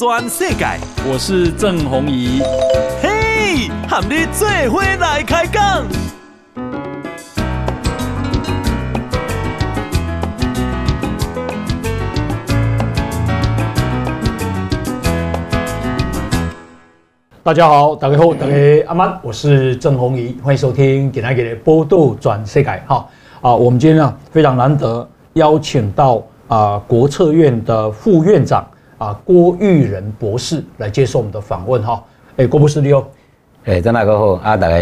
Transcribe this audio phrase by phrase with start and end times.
[0.00, 0.64] 全世界。
[1.06, 2.40] 我是郑弘仪。
[3.02, 5.86] 嘿，和你做伙来开讲。
[17.42, 18.54] 大家好，大家好，大家
[18.88, 22.70] 阿曼，我是郑弘仪，欢迎收听今天的报道转世界。
[22.86, 23.06] 哈
[23.42, 28.66] 啊，我们今天呢非常难得邀请到啊国策院的副院长
[29.00, 31.82] 啊郭玉仁博士来接受我们的访问。
[31.82, 32.04] 哈，
[32.36, 33.08] 哎，郭博士你好，
[33.64, 34.76] 哎，张大哥好，啊，大家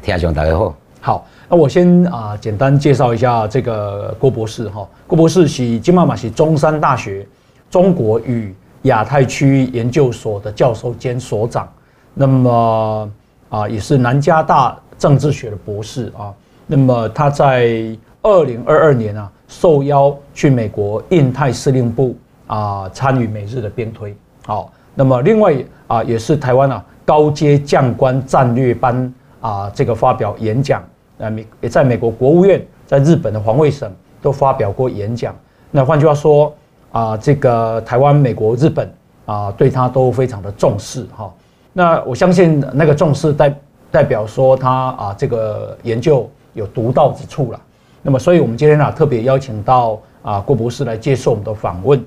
[0.00, 0.74] 听众大家好。
[1.02, 4.66] 好，那我先啊简单介绍一下这个郭博士。
[4.70, 7.26] 哈，郭博士是金妈妈是中山大学
[7.70, 11.70] 中国与亚太区域研究所的教授兼所长。
[12.14, 13.10] 那么
[13.50, 16.32] 啊，也是南加大政治学的博士啊。
[16.66, 22.16] 那么他在二零二二年啊，受邀去美国印太司令部
[22.50, 24.12] 啊，参与美日的兵推。
[24.44, 25.54] 好，那么另外
[25.86, 30.82] 啊，也是台湾啊高阶将官战略班啊，这个发表演讲。
[31.16, 33.88] 那，美也在美国国务院，在日本的防卫省
[34.20, 35.32] 都发表过演讲。
[35.70, 36.52] 那换句话说
[36.90, 38.92] 啊，这个台湾、美国、日本
[39.26, 41.32] 啊，对他都非常的重视哈。
[41.72, 43.54] 那我相信那个重视代
[43.92, 47.60] 代表说他啊这个研究有独到之处了。
[48.02, 52.04] 那么所以我们今天啊特别邀请到啊郭博士来接受我们的访问。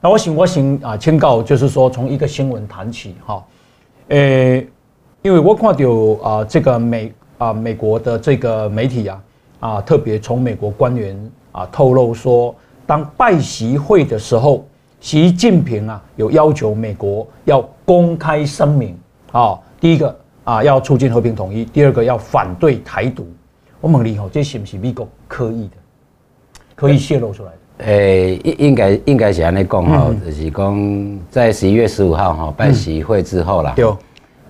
[0.00, 3.44] 那我请我请啊请告就是说从一个新闻谈起哈，
[4.08, 4.66] 诶，
[5.22, 9.22] 因为我看到啊这个美啊美国的这个媒体啊
[9.60, 12.54] 啊特别从美国官员啊透露说，
[12.86, 14.66] 当拜习会的时候。
[14.98, 18.98] 习近平啊，有要求美国要公开声明
[19.30, 23.28] 啊，第一个啊要促进和平统一，第二个要反对台独。
[23.80, 25.76] 我问你吼，这是不是美国刻意的，
[26.74, 27.58] 刻意泄露出来的？
[27.78, 33.92] 诶，应应该应该是安尼讲哈，就是讲在十一月十五号哈拜习会之后啦，对，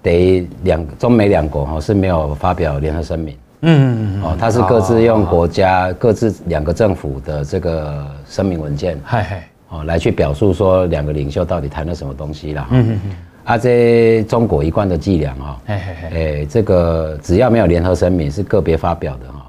[0.03, 9.48] 得两中美两国哈是没有发表联合声明，嗯嗯嗯，哦，他是各自用国家各自两个政府的这个声明文件，嗨嗨。
[9.69, 12.69] 哦，来去表述说两个领袖到底谈了什么东西啦。
[12.70, 13.16] 嗯嗯嗯。
[13.42, 15.60] 啊，这中国一贯的伎俩哈。
[15.66, 16.44] 哎哎哎。
[16.44, 19.44] 这个只要没有联合声明，是个别发表的哈。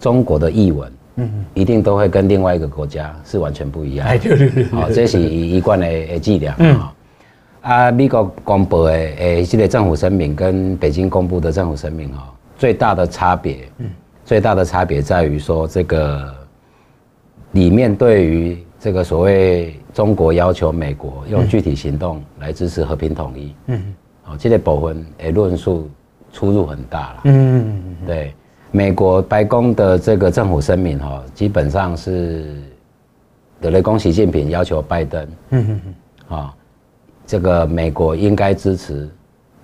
[0.00, 4.06] 中国的译文，嗯一定都会跟另外一个国家是完全不一样。
[4.06, 4.64] 哎对对对。
[4.64, 6.54] 好，这是一贯的伎俩。
[6.58, 6.80] 嗯。
[7.60, 13.90] 啊，美国公布的诶，这个政府声明跟北京公布的政府声明哈，最大的差别，嗯，
[14.24, 16.34] 最大的差别在于说这个
[17.52, 18.58] 里面对于。
[18.80, 23.82] 这个所谓中国要求美国用具体行动来支持和平统一，嗯，
[24.24, 25.90] 哦，这个部分诶论述
[26.32, 28.32] 出入很大了，嗯，对，
[28.70, 32.44] 美国白宫的这个政府声明哈，基本上是
[33.60, 36.54] 德雷公习近平要求拜登，嗯嗯嗯，啊，
[37.26, 39.08] 这个美国应该支持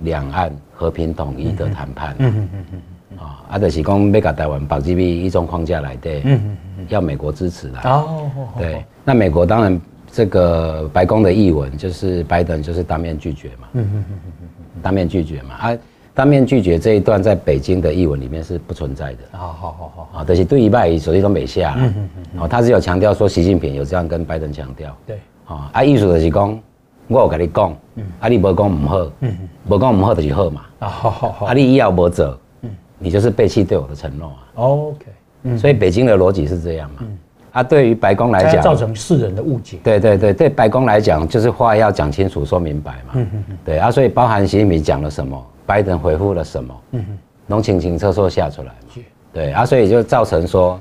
[0.00, 2.64] 两岸和平统一的谈判，嗯嗯嗯
[3.10, 8.84] 嗯，啊，啊，就是讲要把台湾绑进一种框架来的，嗯嗯嗯，要美国支持来，哦，对。
[9.04, 14.48] 那美国当然，这个白宫的译文就是拜登就是当面拒绝嘛，嗯嗯嗯嗯。
[14.82, 15.76] 当面拒绝嘛，啊，
[16.14, 19.18] 当面拒绝这一段在北京的译文里面是不存在的。
[19.32, 26.58] 好好好好，啊，但是对于拜手机都没下，嗯嗯嗯，哦，他是有强调说习近平有这样跟拜登强调，对，啊，啊，意思就是讲，
[27.08, 35.06] 我有跟你讲，嗯，啊，你没讲唔好，嗯嗯，没讲唔好就是好嘛，啊，好好好，啊，你要没走，嗯，你就是背弃对我的承诺啊，OK，
[35.42, 37.18] 嗯，所以北京的逻辑是这样嘛，嗯。
[37.54, 39.78] 啊，对于白宫来讲，造成世人的误解。
[39.84, 43.12] 对对对，对白宫来讲，就是话要讲清楚、说明白嘛。
[43.14, 43.58] 嗯嗯嗯。
[43.64, 49.02] 对啊，所以包含习近平讲了什么，拜登回复了什么，嗯哼，能清清楚楚下出来嘛。
[49.32, 50.80] 对啊，所以就造成说，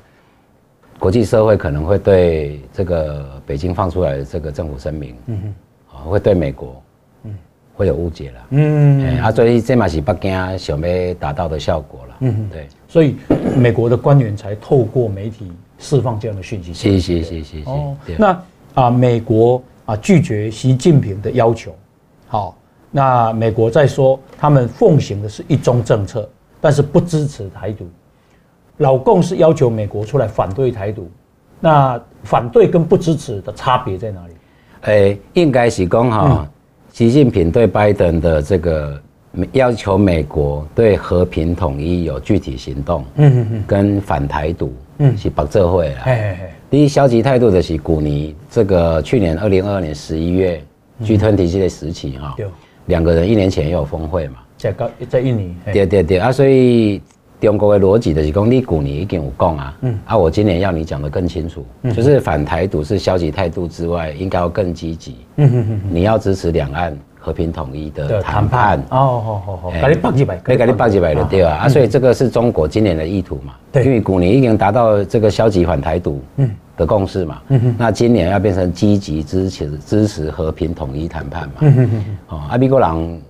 [1.00, 5.40] 国际社会可能会对这个北京放出来的这个政府声明，嗯
[5.90, 6.82] 哼，啊，会对美国，
[7.24, 7.36] 嗯，
[7.76, 8.46] 会有误解了。
[8.52, 9.20] 嗯。
[9.20, 12.16] 啊，所以这嘛是北京想要达到的效果了。
[12.20, 12.68] 嗯哼，对。
[12.88, 13.16] 所以
[13.58, 15.52] 美国的官员才透过媒体。
[15.80, 17.70] 释放这样的讯息，谢谢谢谢谢。
[17.70, 18.44] 哦，那
[18.74, 21.76] 啊，美国啊拒绝习近平的要求，
[22.26, 22.56] 好，
[22.96, 26.30] 那美国在说他们奉行的是一中政策，
[26.62, 27.90] 但是不支持台独。
[28.78, 31.10] 老共是要求美国出来反对台独，
[31.60, 34.34] 那反对跟不支持的差别在哪里？
[34.82, 36.48] 诶，应该是讲哈，
[36.92, 39.02] 习近平对拜登的这个
[39.54, 44.72] 要求美国对和平统一有具体行动，嗯嗯嗯，跟反台独。
[45.00, 46.06] 嗯，是白社会啦。
[46.70, 50.64] 第一消极态度的是古尼，这个去年二零二二年十一月
[51.02, 52.36] G20 这个时期哈，
[52.86, 55.56] 两个人一年前也有峰会嘛，在高在印尼。
[55.72, 56.18] 对对对。
[56.18, 57.02] 啊，所以
[57.40, 83.22] 中国的逻辑就是讲，你古年已经有讲啊，嗯，啊，我今年要你讲的更清楚，嗯，就是反台独是消极态度之外，应该要更积极，嗯嗯嗯，你要支持两岸和平统一的谈判，哦，好好好，给你百几百，可以给你百几百的对啊，啊，所以这个是中国今年的意图嘛，对，因为古年已经达到这个消极反台独，嗯，的共识嘛，嗯哼，那今年要变成积极支持支持和平统一谈判嘛，嗯哼哼，哦，啊，美国人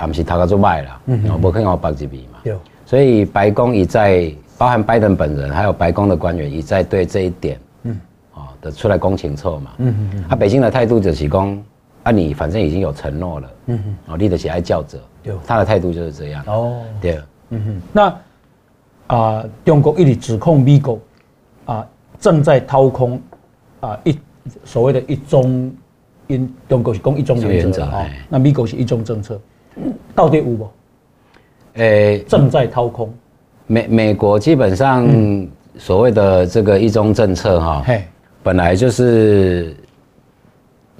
[0.00, 2.58] 也不是头壳做卖啦，嗯，我可能要百几笔嘛，有。
[2.86, 7.98] 所以白宫一再，包含拜登本人，还有白宫的官员一再对这一点，嗯，
[8.34, 11.64] 啊的出来攻情错嘛，嗯嗯嗯，啊，北京的态度就是讲，
[12.02, 18.16] 啊，你反正已经有承诺了，嗯哼，哦，立得起爱叫者，对，他的态度就是这样，哦，对，嗯哼，那啊、
[19.08, 21.00] 呃，中国一直指控美国
[21.64, 21.86] 啊
[22.24, 23.20] 正在掏空
[23.80, 24.18] 啊一
[24.64, 25.70] 所谓的一中，
[26.26, 29.38] 因中国是讲一中原则啊，那美国是一中政策，
[30.14, 30.66] 到底有无？
[31.74, 33.12] 诶，欸、正在掏空。
[33.66, 35.06] 美美国基本上
[35.76, 38.02] 所谓的这个一中政策哈，嘿，
[38.42, 39.76] 本来就是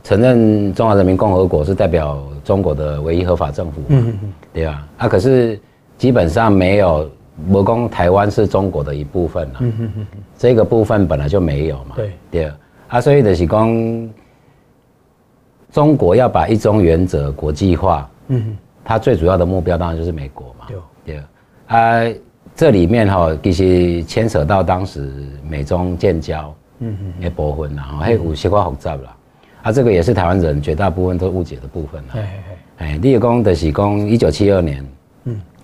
[0.02, 4.86] 承认中华人民共和国是代表中国的唯一合法政府嘛，嗯嗯对吧？
[4.98, 5.58] 啊，可是
[5.96, 7.10] 基本上没有，
[7.50, 12.12] 我讲台湾是中国的一部分了，嗯嗯嗯，这个部分本来就没有嘛，对。
[12.30, 12.52] 对。
[12.88, 14.10] 啊，所以就是讲
[15.72, 18.56] 中国要把一中原则国际化，嗯。
[18.86, 20.66] 它最主要的目标当然就是美国嘛，
[21.06, 21.22] 对，
[21.68, 22.02] 啊，
[22.54, 25.10] 这里面哈其实牵扯到当时
[25.48, 29.16] 美中建交，嗯哼，也部分啦，还有有些话复杂啦，
[29.62, 34.88] 啊，这个也是台湾人绝大部分都误解的部分啦，哎哎哎，例如讲的是讲一九七二年，嗯，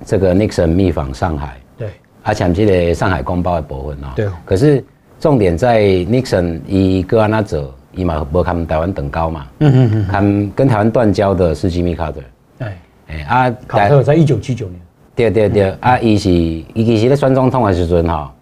[0.05, 1.89] 这个 Nixon 密访上海，对，
[2.23, 4.85] 啊，前这个上海公报的部分哦，对，可是
[5.19, 12.21] 重点在 Nixon 以个安那走，伊嘛无看台湾等高嘛，嗯嗯嗯，看跟台湾断交的是吉米卡特，
[12.59, 12.79] 哎。
[13.13, 14.81] 哎啊，卡特在一九七九年。
[15.17, 18.33] 对对对，啊，伊是伊其实在选总统的时阵哈，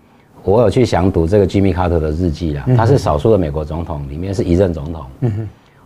[0.43, 2.67] 我有去详读这个 Jimmy Carter 的日记啦。
[2.77, 5.07] 他是少数的美国总统里面是一任总统。
[5.21, 5.33] 嗯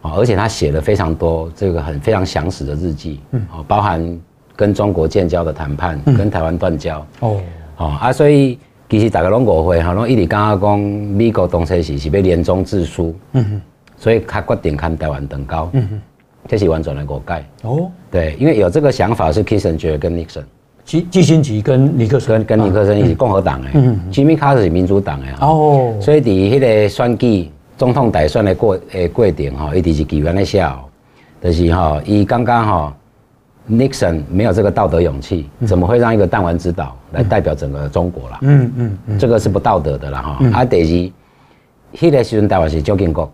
[0.02, 0.10] 哼。
[0.16, 3.20] 而且他写了非常多这个很非常详实的日记。
[3.30, 3.46] 嗯。
[3.68, 4.20] 包含
[4.62, 7.04] 跟中国建交的谈判，跟台湾断交。
[7.18, 7.40] 哦。
[7.76, 13.12] 啊，所以其实大家拢误会哈，拢一直刚刚讲美国当时是是要联中制苏。
[13.32, 13.60] 嗯哼。
[13.96, 15.68] 所以他决定看台湾登高。
[15.72, 16.00] 嗯哼。
[16.48, 20.42] 这是完全的误解哦，对，因为有这个想法是 Kissinger 跟 Nixon，
[20.84, 27.48] 基基辛格跟尼克森跟跟尼克森一起共和党的，嗯，Jimmy Carter 是民主党的哦，所以伫迄个选举
[27.78, 30.84] 总统大选的过诶过程哈，一直是几元的笑，
[31.40, 32.96] 就是哈，伊刚刚哈
[33.70, 38.38] Nixon 没有这个道德勇气，怎么会让一个弹丸之岛来代表整个中国啦？
[38.42, 43.30] 嗯嗯嗯，这个是不道德的啦哈，啊，第二，迄个时阵台湾是蒋经国。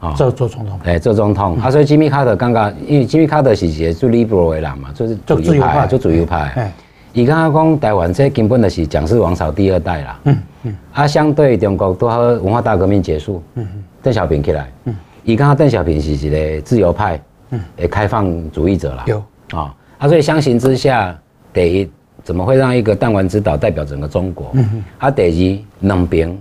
[0.00, 6.52] 啊，做做总统，哎，做总统，啊，所以吉米卡特刚刚，因为吉米卡特是一个做 liberal 的人嘛，就是自由派，做自由派。
[6.54, 6.72] 哎，
[7.12, 10.20] 伊刚刚讲台湾这根本就是蒋氏王朝第二代啦。
[10.22, 10.76] 嗯嗯。
[10.92, 19.04] 啊，相对中国多好文化大革命结束，嗯嗯，邓小平起来，嗯，伊刚刚邓小平是一个自由派，嗯，诶，开放主义者啦。
[19.06, 19.22] 有。
[19.52, 21.18] 啊，啊，所以相形之下，
[21.52, 21.90] 第一，
[22.22, 24.50] 怎么会让一个弹丸之岛代表整个中国？
[24.54, 24.84] 嗯嗯。
[24.98, 26.36] 啊，第二，两边。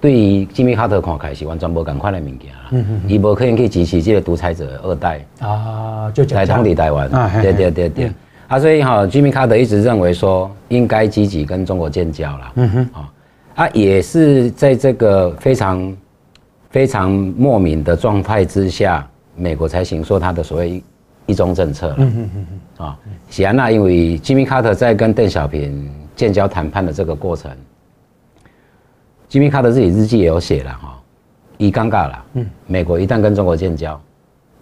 [0.00, 8.12] 对于吉米卡特看开是完全无共款的物件啦，嗯嗯，伊无可能去支持这个独裁者二代啊，就来统治台湾，啊对对对对，
[8.46, 13.12] 啊，所以哈，吉米卡特一直认为说应该积极跟中国建交啦，嗯哼，啊，
[13.54, 15.96] 啊，也是在这个非常
[16.68, 20.84] 非常莫名的状态之下，美国才行说他的所谓一
[21.26, 22.46] 一中政策，嗯哼嗯
[22.78, 22.98] 哼，啊，
[23.30, 27.50] 是啊，那因为吉米卡特在跟邓小平建交谈判的这个过程。
[29.28, 31.00] 吉米卡特自己日记也有写了哈，
[31.56, 34.00] 一尴尬了，嗯，美国一旦跟中国建交，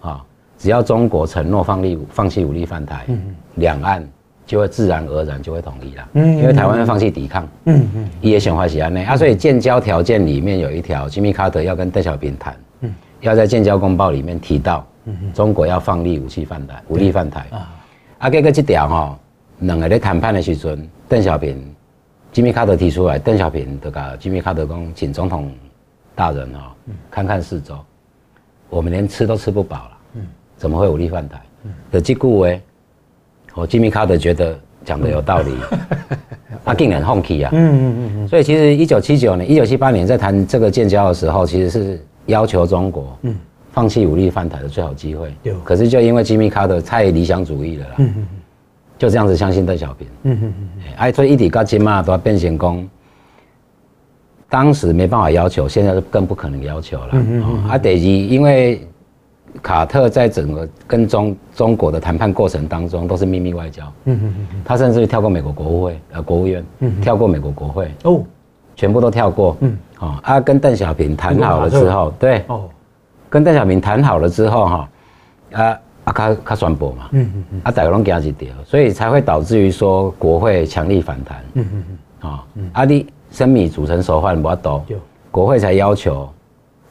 [0.00, 0.24] 啊，
[0.56, 3.20] 只要中国承诺放力放弃武力犯台，嗯，
[3.56, 4.02] 两岸
[4.46, 12.58] 就会自然而然就会统一了，嗯，因为台湾会放弃抵抗，嗯嗯，也想欢喜安内啊，所以建交条件里面有一条，吉米卡特要跟邓小平谈，嗯，
[13.22, 17.46] 要在建交公报里面提到，嗯，中国要放力武器犯台，武力犯台。
[17.50, 17.70] 啊，
[18.18, 19.18] 啊，这个这条哈，
[19.60, 21.64] 两个在谈判的时阵，邓小平。
[22.32, 25.52] 吉米卡德提出来，邓小平的个吉米卡德讲，请总统
[26.14, 26.72] 大人啊，
[27.10, 27.76] 看看四周，
[28.70, 30.22] 我们连吃都吃不饱了，
[30.56, 31.40] 怎么会武力犯台？
[31.90, 32.60] 的这句话，
[33.54, 35.52] 我吉米卡德觉得讲的有道理，
[36.64, 43.16] 他 竟然放弃啊，嗯嗯嗯嗯，所以其实一九七九年、一九七八年在谈这个建交的时候，其实是要求中国
[43.72, 47.96] 放弃武力犯台的最好机会，可是就因为吉米卡特太理想主义了啦。
[48.98, 52.88] 就这样子相信邓小平，嗯嗯嗯，哎，所以一直到今嘛都要变成功。
[54.48, 57.08] 当时没办法要求，现在就更不可能要求了。
[57.12, 58.86] 嗯嗯啊，第二，因为
[59.60, 63.82] 卡特在整个跟中中国的谈判过程当中都是秘密外交。
[64.04, 67.90] 嗯嗯嗯，他甚至跳过美国国务会呃国务院，嗯，跳过美国国会。
[68.04, 68.22] 哦，
[68.74, 69.56] 全部都跳过。
[69.60, 72.68] 嗯，哦，啊，跟邓小平谈好了之后，对，哦，
[73.28, 74.88] 跟邓小平谈好了之后哈，
[75.52, 75.64] 啊
[76.04, 81.44] 啊，他他宣布嘛，嗯嗯嗯，啊，大家拢惊一跳，所以才会导致于说国会强力反弹。
[81.54, 81.84] 嗯嗯
[82.22, 84.82] 嗯，啊，啊，你生米煮成熟饭不要抖，
[85.30, 86.28] 国会才要求。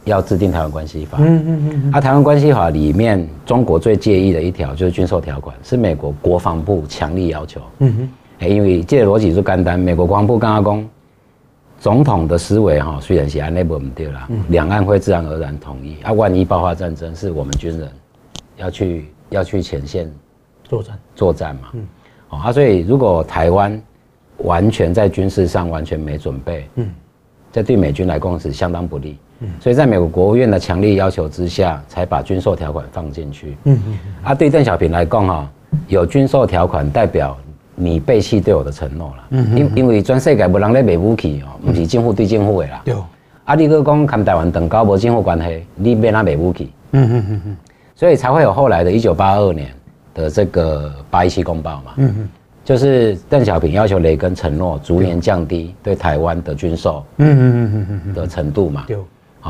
[0.05, 8.09] 要制定台湾关系法，嗯嗯嗯，啊，台湾关系法里面，中国最介意的一条就是军售条款，是美国国防部强力要求，嗯
[8.39, 10.89] 哼，因为这个逻辑就简单，美国国防部刚刚讲，
[11.81, 17.89] 总统的思维哈，虽然是安内不对啦，两岸会自然而然统一，啊，万一爆发战争，是我们军人
[18.57, 20.07] 要去要去前线
[20.63, 21.87] 作战作战嘛，嗯，
[22.29, 23.81] 啊，所以如果台湾
[24.43, 26.87] 完全在军事上完全没准备，嗯，
[27.51, 29.17] 这对美军来讲是相当不利。
[29.39, 33.57] 嗯所以，在美国国务院的强力要求之下，才把军售条款放进去。
[33.63, 33.99] 嗯嗯。
[34.21, 35.51] 啊，对邓小平来讲哈，
[35.87, 37.35] 有军售条款代表
[37.75, 39.23] 你背弃对我的承诺了。
[39.31, 39.57] 嗯。
[39.57, 42.81] 因因为全世界无人咧卖武器哦，不是政府对政府的啦。
[42.85, 42.95] 对。
[43.45, 46.71] 啊，你搁讲跟台湾断交无政府关系，你别拿卖武器。
[46.91, 47.57] 嗯嗯嗯嗯。
[47.95, 49.71] 所以才会有后来的一九八二年
[50.13, 51.93] 的这个八一七公报嘛。
[51.97, 52.29] 嗯嗯。
[52.63, 57.03] 就是邓小平要求雷根承诺逐年降低对台湾的军售。
[57.17, 58.83] 嗯嗯嗯嗯的程度嘛。
[58.87, 58.97] 对。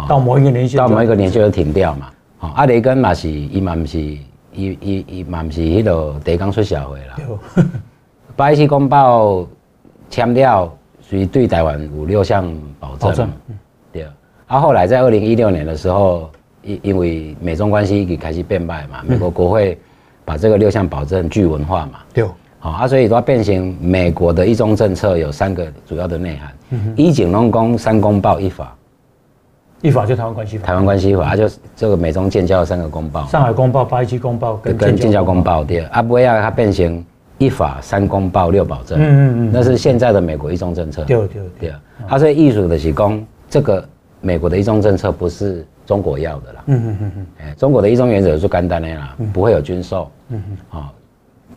[0.07, 2.07] 到某一个年限，到某一个年限就停掉嘛。
[2.39, 4.19] 哦，阿雷根嘛是，伊嘛不是，伊
[4.53, 7.65] 伊伊嘛不是迄个第一刚出社会啦。
[8.41, 9.45] 八一七公报
[10.09, 10.67] 签掉，
[10.99, 12.99] 所以对台湾五六项保证。
[12.99, 13.29] 保证。
[13.93, 14.07] 对。
[14.47, 16.27] 啊，后来在二零一六年的时候，
[16.63, 19.77] 因因为美中关系已经开始变坏嘛，美国国会
[20.25, 21.99] 把这个六项保证具文化嘛。
[22.15, 22.25] 对。
[22.57, 26.51] 好啊，所以它变成美国的一中政策有三个主要的内涵：
[26.95, 28.75] 一景龙公三公报一法。
[29.83, 37.05] 一法就台湾关系法，台湾关系法，啊，就这个美中建交的三个公报，上海公报、八一七公报跟建交公报，对，啊，不会啊，它变成
[37.41, 41.73] 一法三公报六保证，嗯嗯嗯，那是现在的美国一中政策，对对对，
[42.07, 43.83] 他是艺术的是讲这个
[44.21, 50.93] 美国的一中政策不是中国要的啦，嗯嗯嗯嗯，哎，中国的一中原则是干单的啦，不会有军售，嗯嗯，好，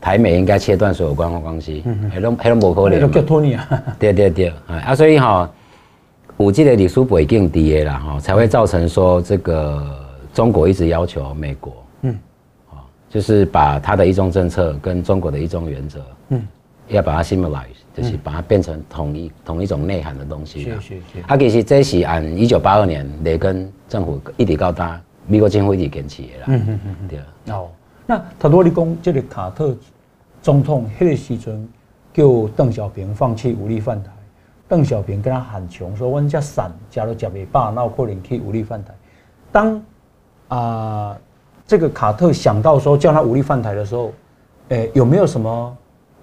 [0.01, 5.51] 台美应该切断所有官方关系，嗯嗯，还拢还拢无可能，叫托尼啊，对对对，啊，所以哈。
[6.39, 9.81] 五 G 的历史背景低的啦，哈，才会造成说这个
[10.33, 11.73] 中国一直要求美国，
[12.03, 12.19] 嗯，
[13.15, 16.43] 就是把他的一中政策跟中国的一中原则，嗯，
[16.89, 20.65] 要把它 similarize，就是把它变成同一同一种内涵的东西。
[20.65, 21.21] 是是是。
[21.29, 26.45] 啊，其实这是按一九八二年雷根政府一直到达美国政府一直坚持的啦。
[26.49, 27.09] 嗯嗯嗯嗯。
[27.09, 27.55] 对。
[27.55, 27.71] 哦，
[28.05, 29.77] 那他多你讲这个卡特
[30.43, 31.69] 总统那个时阵
[32.13, 34.11] 叫邓小平放弃武力犯台。
[34.67, 38.93] 邓小平跟他喊穷，说：“温家散，假如假没罢，那可能可以武力犯台。”
[39.53, 39.77] 当
[40.49, 41.17] 啊、呃，
[41.67, 44.13] 这个卡特想到说叫他武力犯台的时候，
[44.69, 45.77] 诶，有没有什么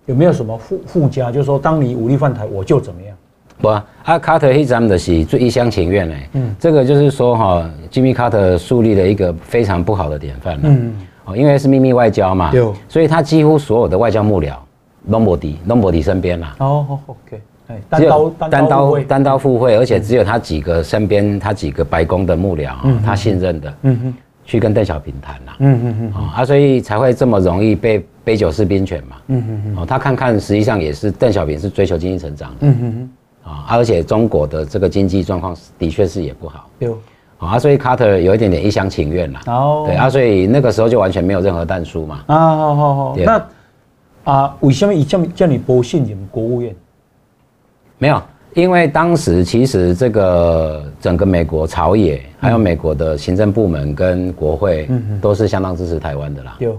[0.05, 1.31] 有没有什么附附加？
[1.31, 3.15] 就是说，当你武力犯台，我就怎么样？
[3.59, 6.29] 不啊，啊卡特一直的是最一厢情愿嘞。
[6.33, 10.59] 嗯，这个就是说哈，吉米卡特树立了一个非常不好的典范。
[10.63, 10.93] 嗯，
[11.25, 14.55] 哦，因为是秘密外交嘛，对，所以他几乎所有的外交幕僚，
[15.07, 16.55] 龙伯迪，龙伯迪身边啦。
[16.59, 17.41] 哦，好，OK。
[17.89, 24.13] 单刀单刀单刀赴会，而且只有他几个身边，他几个白宫的幕僚，他信任的，嗯哼，
[24.45, 33.09] 去跟邓小平谈了，嗯嗯嗯，啊，所以才会这么容易被杯酒释兵权嘛，嗯嗯哦，他看看实际上也是邓小平是追求经济成长的，嗯嗯
[33.43, 36.97] 啊，而且中国的这个经济状况的确是也不好，有，
[37.37, 43.47] 啊，所以卡特有一点点一厢情愿啦，哦，对啊，所以那个时候就完全没有任何弹书嘛，啊，好好好，那
[44.23, 46.75] 啊，为什么以叫叫你不信任国务院？
[47.97, 48.21] 没有，
[48.53, 54.89] 因为当时其实这个整个美国朝野，还有美国的行政部门跟国会，
[55.21, 56.57] 都是相当支持台湾的啦。
[56.59, 56.77] 有，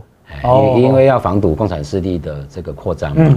[0.75, 3.37] 因因为要防堵共产势力的这个扩张嘛。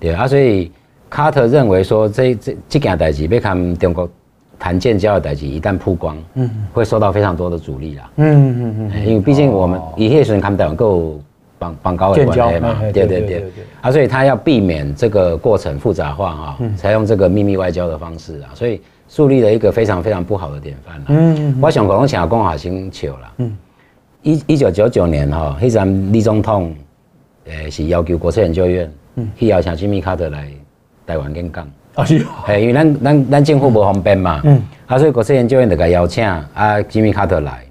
[0.00, 0.72] 对啊，所以
[1.08, 4.08] 卡特认为说这这这件代志，别看中国
[4.58, 8.10] 谈建交的代志，一旦曝光，嗯，会受到非常多的阻力啦。
[8.16, 9.06] 嗯嗯嗯。
[9.06, 11.20] 因为毕竟我们以黑人看台湾够。
[11.58, 13.44] 绑绑高的关系嘛，对对对，
[13.80, 21.04] 啊，所以他要避免这个过程复杂化哈，采用这个秘密外交的方式啊，所以树立了一个非常非常不好的典范了。
[21.08, 23.32] 嗯，我想可能请讲华星球了。
[23.38, 23.56] 嗯，
[24.22, 26.74] 一一九九九年哈，迄阵李总统
[27.46, 30.48] 诶是要求国策研究院嗯去邀请吉米卡特来
[31.06, 31.68] 台湾演讲。
[31.94, 32.24] 啊是。
[32.44, 34.40] 嘿，因为咱咱咱政府不方便嘛。
[34.44, 34.62] 嗯。
[34.86, 36.24] 啊，所以国策研究院就给邀请
[36.54, 37.64] 啊吉米卡特来。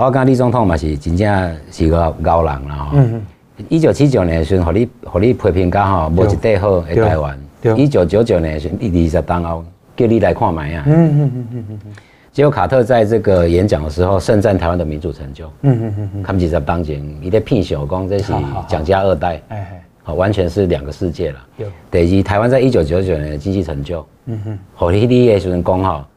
[0.00, 3.22] 我跟李总统嘛是真正是个高人啦嗯。
[3.68, 7.38] 一九七九年的时候，和你和你批评家吼，无一块好的台湾。
[7.76, 9.64] 一九九九年的时候，二十当后
[9.96, 10.84] 叫你来看卖啊。
[10.86, 11.92] 嗯嗯嗯嗯嗯。
[12.32, 15.46] 结果卡特在这个演讲的时候盛赞台湾的民主成就。
[15.60, 16.22] 嗯嗯嗯嗯。
[16.22, 18.32] 他们其实当前你在骗小工，这是
[18.66, 19.40] 蒋家二代。
[19.48, 19.84] 哎哎。
[20.02, 21.38] 好，完全是两个世界了。
[21.58, 21.66] 有。
[21.90, 24.04] 等于台湾在一九九九年的经济成就。
[24.26, 24.58] 嗯哼。
[24.74, 26.08] 好，你第一个讲哈，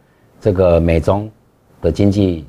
[0.42, 1.30] 这个美中
[1.82, 2.46] 的经济，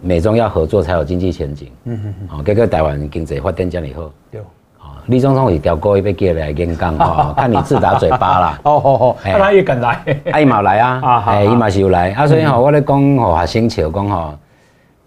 [0.00, 1.68] 美中要合作才有经济前景。
[1.84, 2.36] 嗯哼。
[2.36, 4.10] 好，这个台湾经济发展这样好。
[4.30, 4.40] 有。
[5.06, 8.60] 李总统是调过一杯给来演讲哈， 看你自打嘴巴啦。
[8.64, 9.98] 哦 哦哦，他也敢来，
[10.30, 12.12] 他嘛来啊，哎， 伊嘛是有来。
[12.12, 14.34] 啊，所以哈，我咧讲吼，学生笑讲吼，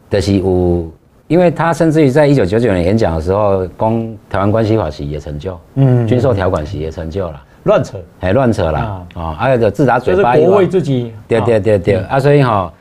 [0.09, 0.91] 就是有，
[1.27, 12.73] 因为他甚至于在一九九九年演讲的时候，讲台湾关系法是也成就，嗯，军售条款是也成就了，乱扯，哎，乱扯啦，啊，还有个自打嘴巴，国为自己，对对对对，啊，所以哈，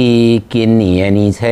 [0.00, 1.44] 伊今年的年初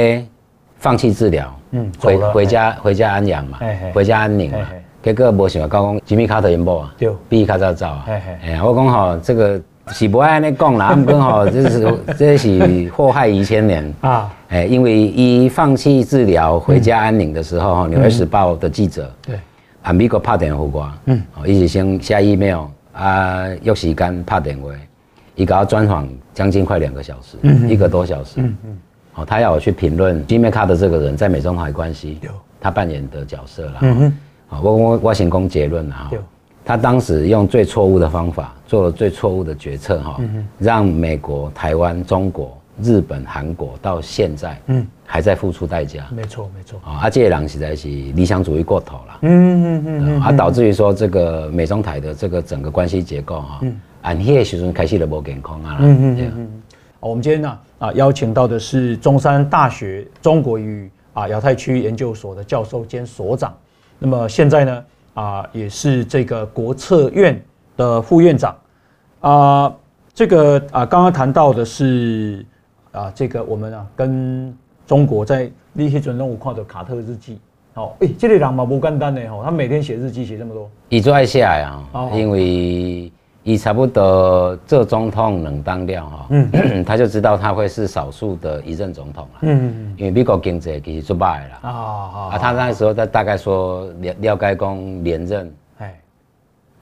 [0.79, 3.59] 放弃治疗，嗯，回回家回家安养嘛，
[3.93, 4.59] 回家安宁嘛。
[5.03, 8.05] 结果无想到讲吉米卡特因某啊，对，比伊较早走啊。
[8.07, 13.93] 哎，我讲吼，这个是不爱安尼讲啦， 毋讲吼，这是这是祸害一千年。
[14.00, 14.33] 啊。
[14.49, 19.37] 哎，因为伊放弃治疗回家安宁的时候，《纽约时报》的记者对，
[19.83, 24.71] 啊，美国拍电话给我，嗯，伊是先写 email 啊，约时间拍电话，
[25.35, 28.78] 伊搞专访将近快两个小时，一个多小时，嗯嗯，
[29.14, 32.21] 哦，他要我去评论吉米卡的这个人在美中台关系，
[32.61, 34.12] 他扮演的角色啦，嗯
[34.50, 36.11] 啊，我我我先讲结论啊，
[36.62, 40.21] 他当时用最错误的方法做了最错误的决策哈，
[40.59, 46.05] 让美国、台湾、中国、日本、韩国到现在，嗯，还在付出代价。
[46.14, 46.78] 没错，没错。
[46.85, 49.19] 啊，而这些人实在是理想主义过头了。
[49.23, 50.21] 嗯嗯嗯。
[50.21, 53.61] 啊，导致于说这个美中台的这个整个关系结构哈，
[54.07, 55.79] 按迄个时阵开始就无健康啊。
[55.81, 56.63] 嗯嗯嗯。
[57.01, 63.53] 我们今天呢啊邀请到的是中山大学中国与啊亚太区研究所的教授兼所长。
[63.99, 64.85] 那么现在呢，
[65.15, 67.41] 啊，也是这个国策院
[67.77, 68.57] 的副院长，
[69.21, 69.75] 啊，
[70.15, 72.47] 这个啊，刚刚谈到的是
[72.93, 77.41] 啊，这个我们啊，跟中国在立些准任务，看的卡特日记，
[77.75, 81.83] 哦，哎，这个人嘛不简单呢，吼，他每天写日记写这么多，伊最爱写呀，
[82.15, 83.11] 因为。
[83.47, 95.94] 以差不多这总统能当了哈，嗯， 他就知道他会是少数的一任总统了，嗯，因为美国经济其实做败了，啊啊，他那时候他大概说了了解讲连任，哎，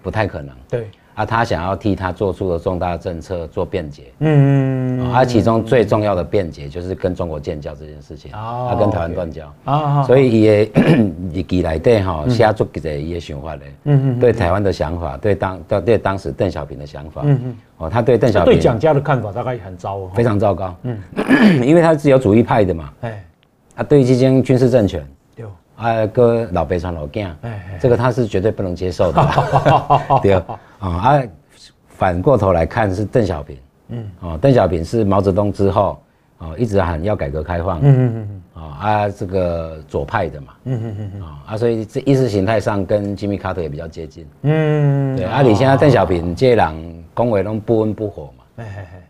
[0.02, 0.88] 不太可能，对。
[1.14, 10.64] 啊，他想要替他做出的重大政策做辩解，嗯嗯，啊，其中最重要的辩解就是跟中国建交这件事情，哦，他跟台湾断交，啊，所以也
[11.32, 20.98] 日记内底哈写出一个伊的想法嘞，嗯嗯，对台湾的想法，对当对对当时邓小平的想法，嗯嗯，哦，他对邓小平对蒋家的看法大概很糟，非常糟糕，嗯，
[21.64, 23.24] 因为他是自由主义派的嘛，哎，
[23.76, 25.06] 啊，对于这间军事政权。
[25.76, 27.26] 啊，个老北川老囝，
[27.80, 29.20] 这个他是绝对不能接受的。
[30.22, 30.40] 对
[30.88, 31.22] 啊，啊，
[31.88, 33.56] 反过头来看是邓小平，
[33.88, 35.98] 嗯，哦，邓小平是毛泽东之后，
[36.38, 49.00] 哦，一直喊要改革开放，嗯嗯嗯，啊，这个左派的嘛，嗯嗯嗯，啊，所以这意识形态上跟吉米卡特也比较接近，嗯，对，啊，你现在邓小平这人讲话拢不温不火嘛，哎哎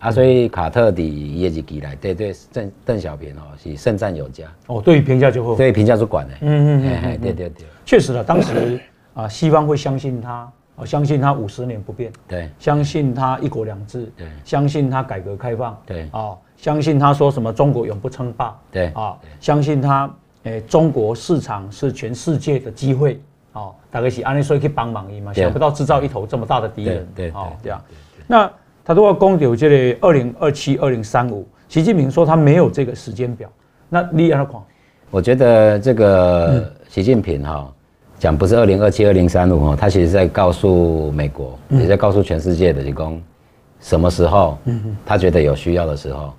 [0.00, 8.80] 啊，所以卡特的业绩起来，对对邓邓小平哦是盛赞有加哦，对于评价就会，对评价就管的，嗯嗯嗯，对对对，确实了，当时
[9.14, 20.10] 啊西方会相信他，哦相信他五十年不变，对，相信他一国两制，对，相信他改革开放，对，啊，相信他说什么中国永不称霸，对，啊，相信他
[20.44, 23.20] 诶中国市场是全世界的机会，
[23.52, 27.82] 哦，大概是安利说去帮忙你嘛，想不到制造一头这么大的敌人，对，哦这样，
[28.26, 28.50] 那。
[28.84, 31.46] 他都要公有这里二零二七、二零三五。
[31.68, 33.46] 习近平说他没有这个时间表，
[33.90, 34.54] 那你怎看？
[35.10, 37.70] 我觉得这个习近平哈
[38.18, 43.20] 讲不是二零二七、二零三五哦，他其实在告诉美国，也在告诉全世界的提供
[43.80, 44.58] 什么时候，
[45.06, 46.34] 他觉得有需要的时候，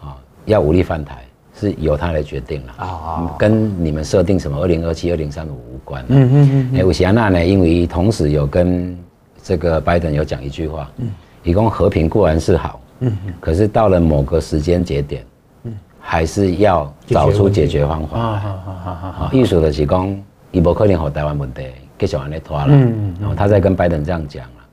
[0.00, 1.24] 啊，要武力犯台
[1.58, 6.04] 是由他来决定了啊，跟你们设定什么二零二七、二零三五无关。
[6.08, 6.78] 嗯嗯嗯。
[6.80, 7.44] 哎，吴霞娜呢？
[7.44, 8.96] 因为同时有跟
[9.42, 10.90] 这个拜登有讲一句话。
[10.98, 11.08] 嗯。
[11.44, 15.24] 提供和平固然是好，嗯，可是到了某个时间节点，
[15.62, 18.18] 嗯，还是要找出解决方法。
[18.18, 18.46] 啊啊
[18.84, 18.90] 啊
[19.20, 19.30] 啊！
[19.32, 21.66] 意思的是讲，伊无可能和台湾问题
[21.98, 22.66] 继续安尼拖了。
[22.70, 24.68] 嗯，然后他在跟拜登这样讲了。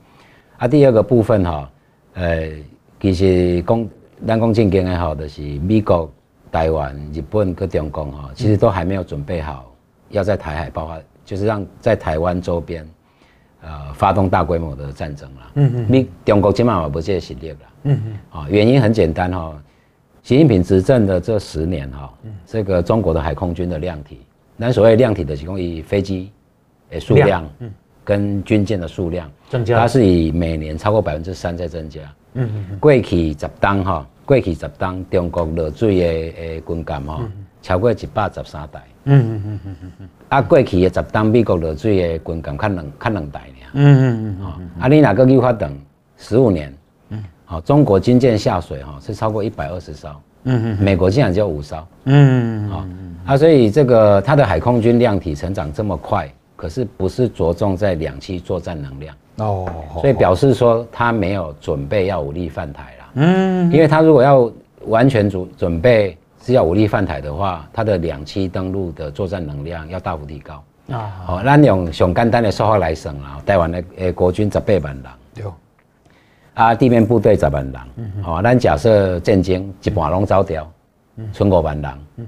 [0.58, 1.70] 啊，第二个部分哈，
[2.14, 2.48] 呃，
[3.00, 3.88] 其实讲
[4.26, 6.10] 咱讲正经的吼，就是美国、
[6.50, 9.70] 台湾、日本跟中共哈，其实都还没有准备好
[10.10, 12.86] 要在台海爆发，就是让在台湾周边。
[13.62, 15.40] 呃，发动大规模的战争了。
[15.54, 17.56] 嗯嗯，你中国起码也不这实力了。
[17.84, 19.60] 嗯嗯，啊，原因很简单哈，
[20.22, 22.12] 习近平执政的这十年哈，
[22.44, 24.20] 这个中国的海空军的量体，
[24.56, 26.30] 那所谓量体的，提供以飞机
[26.90, 27.70] 诶数量，嗯，
[28.04, 32.00] 跟军舰的数量增加，它是以每年超过百分之三在增加。
[32.34, 37.22] 嗯嗯，过去十当哈，过去十当中国落水的诶军舰吼，
[37.62, 38.82] 超过一百十三台。
[39.04, 40.08] 嗯嗯嗯嗯嗯嗯。
[40.28, 43.70] 啊，过去的十当美国落水的军舰，较两较两台尔。
[43.72, 44.70] 嗯嗯嗯。
[44.80, 45.74] 啊，你哪个计划等
[46.16, 46.74] 十五年？
[47.10, 47.24] 嗯。
[47.44, 50.08] 好，中国军舰下水哈是超过一百二十艘。
[50.44, 50.84] 嗯嗯。
[50.84, 51.76] 美国竟然只有五艘。
[52.04, 52.68] 嗯嗯。
[52.68, 52.86] 好，
[53.26, 59.14] 啊，所以这个它的海空军量体成长这么快，可是不是着重在两栖作战能量。
[59.38, 59.68] 哦。
[60.00, 63.04] 所以表示说它没有准备要武力犯台了。
[63.16, 63.72] 嗯。
[63.72, 64.50] 因为它如果要
[64.86, 66.16] 完全准准备。
[66.42, 70.62] 是要武力犯台的话，它的两栖登陆的作战能量要大幅提高
[70.92, 71.10] 啊！
[71.24, 75.44] 好，咱用上简单的说法来算啦，台湾的诶国军十八万人，对，
[76.54, 80.70] 啊地面部队十万人，好，咱假设战争一半拢走掉，
[81.32, 82.22] 剩五万人，好，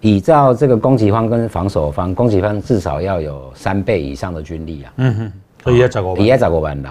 [0.00, 5.32] 依照这个攻击方跟防守方，攻击方至少要有三倍以上的军力啊，嗯哼，
[5.64, 6.86] 所以要十五，也要十五万人，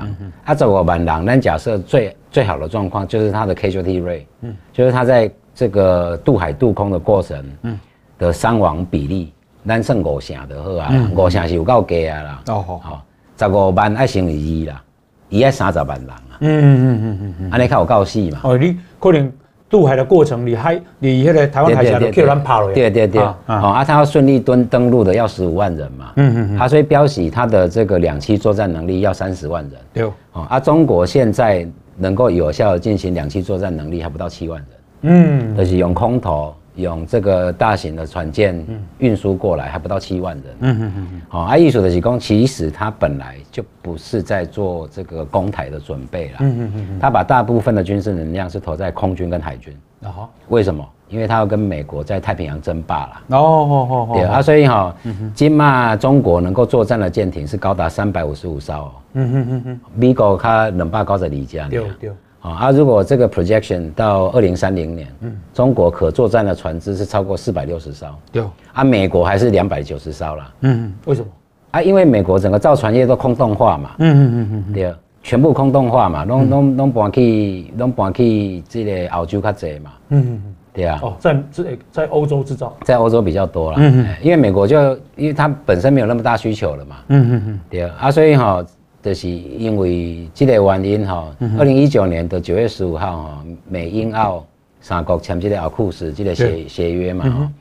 [0.46, 7.80] 啊十五万人，咱假设最最好的状况就是他的 casualty rate，嗯，就是他在这个渡海渡空的过程，嗯，
[8.18, 9.34] 的伤亡比例，
[9.68, 12.44] 咱算五成就好啊，五成是有够低啊啦。
[12.48, 13.06] 哦好，
[13.38, 14.84] 十五万爱乘以二啦，
[15.30, 16.38] 伊爱三十万人啊。
[16.42, 18.40] 嗯嗯嗯嗯嗯，安尼较有够死嘛。
[18.44, 19.32] 哦，你可能
[19.70, 22.74] 渡海的过程，你海，你迄个台湾海峡都叫人跑了。
[22.74, 26.12] 对对对，啊啊，他要顺利登登陆的要十五万人嘛。
[26.16, 29.74] 嗯嗯嗯，他所以标示他的这个两栖作战能力要三十万人。
[29.94, 30.04] 对。
[30.34, 34.68] 哦啊，中国现在能够有效的进行两栖作战能力还不到七万人。
[35.02, 38.66] 嗯，就是用空投，用这个大型的船舰
[38.98, 40.46] 运输过来，还不到七万人。
[40.60, 46.38] 嗯嗯嗯好，啊，意思的是说，其实他本来就不是在做这个攻台的准备了。
[46.42, 49.76] 嗯嗯嗯他把大部分的军事能量是投在空军跟海军。
[50.02, 50.28] 哦。
[50.48, 50.88] 为什么？
[51.10, 53.22] 因为他要跟美国在太平洋争霸了。
[53.30, 54.10] 哦哦哦。
[54.14, 54.96] 对啊，所以哈，
[55.34, 58.92] 今嘛中国能够作战的舰艇是高达三百五十五艘。
[59.14, 59.80] 嗯嗯嗯嗯。
[59.96, 61.68] 美国它两百高在离家。
[61.68, 62.12] 对对。
[62.42, 71.28] 啊，如果这个 projection 到二零三零年，嗯，中国可作战的船只是超过四百六十艘，对，啊，美国还是两百九十艘啦，嗯，为什么？
[71.72, 88.66] 啊，因为美国整个造船业都空洞化嘛，嗯嗯嗯嗯，对，全部空洞化嘛，拢拢拢搬去，拢搬去这个欧洲较济嘛，嗯嗯嗯，对啊，哦，在在在欧洲制造，在欧洲比较多了，嗯嗯，因为美国就因为它本身没有那么大需求了嘛，嗯嗯嗯，对啊，所以哈。
[89.02, 94.46] 就是因为这个原因哈，二零一九年的九月十五号哈，美英澳
[94.82, 97.52] 三国签这个奥库斯这个协协约嘛哈，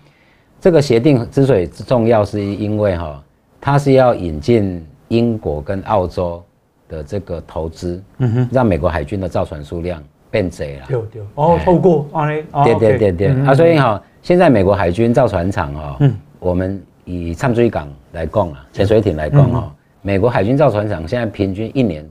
[0.61, 3.23] 这个协定之所以重要，是因为哈，
[3.61, 6.43] 它是要引进英国跟澳洲
[6.89, 8.03] 的这个投资，
[8.51, 10.87] 让美国海军的造船数量变多了。
[10.89, 11.23] 对对。
[11.37, 12.07] 哦，透过
[12.65, 13.29] 对对对对。
[13.47, 15.99] 啊，所以哈，现在美国海军造船厂哈，
[16.41, 19.73] 我们以硫水港来讲啊，潜水艇来讲哈。
[20.03, 22.09] 美国海军造船厂现在平均一年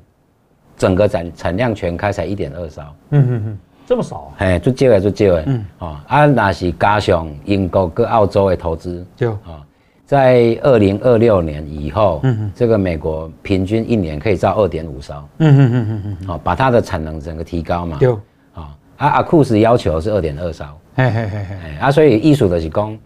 [0.76, 4.18] 整个产产量全开才一点二艘，嗯嗯嗯，这么少？
[4.18, 4.30] 啊？
[4.40, 5.66] 哎，就少的就少的，嗯。
[5.80, 9.66] 啊，啊那是加上英国跟澳洲的投资，就啊，
[10.06, 18.14] 在二零二六年以后，嗯嗯，这个美国平均一年可以造二点五艘，嗯嗯嗯嗯嗯，把它的产能整个提高嘛，就
[18.54, 22.98] 啊，啊阿库斯要求是二点二艘，嘿嘿嘿嘿，啊，所以艺术的是讲。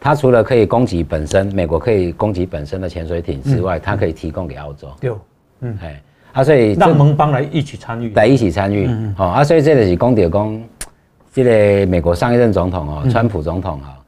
[0.00, 4.88] 它除了可以攻击本身，美国可以攻击本身的潜水艇之外，它可以提供给澳洲。
[4.98, 5.12] 对，
[5.60, 10.62] 嗯，哎，啊，所以让盟邦来一起参与，来一起参与，哦，啊，所以这个是讲到讲，
[11.34, 13.98] 这个美国上一任总统哦，川普总统哈，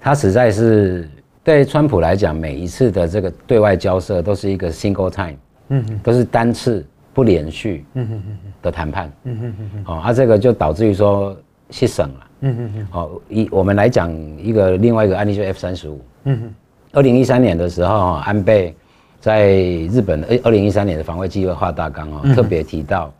[0.00, 1.06] 他实在是
[1.42, 5.36] 对川普来讲，每一次的这个对外交涉都是一个 single time，
[5.68, 11.36] 嗯嗯，都是单次不连续，嗯嗯嗯的谈判，嗯嗯嗯嗯，哦，啊，这个就导致于说
[11.70, 12.23] 牺牲了。
[12.44, 16.00] 嗯嗯嗯，好，一我们来讲一个另外一个案例，就 F 三十五。
[16.24, 16.54] 嗯哼，
[16.92, 18.74] 二零一三年的时候，安倍
[19.18, 19.54] 在
[19.90, 23.10] 日本二二零一三年的防卫计划大纲哦，特别提到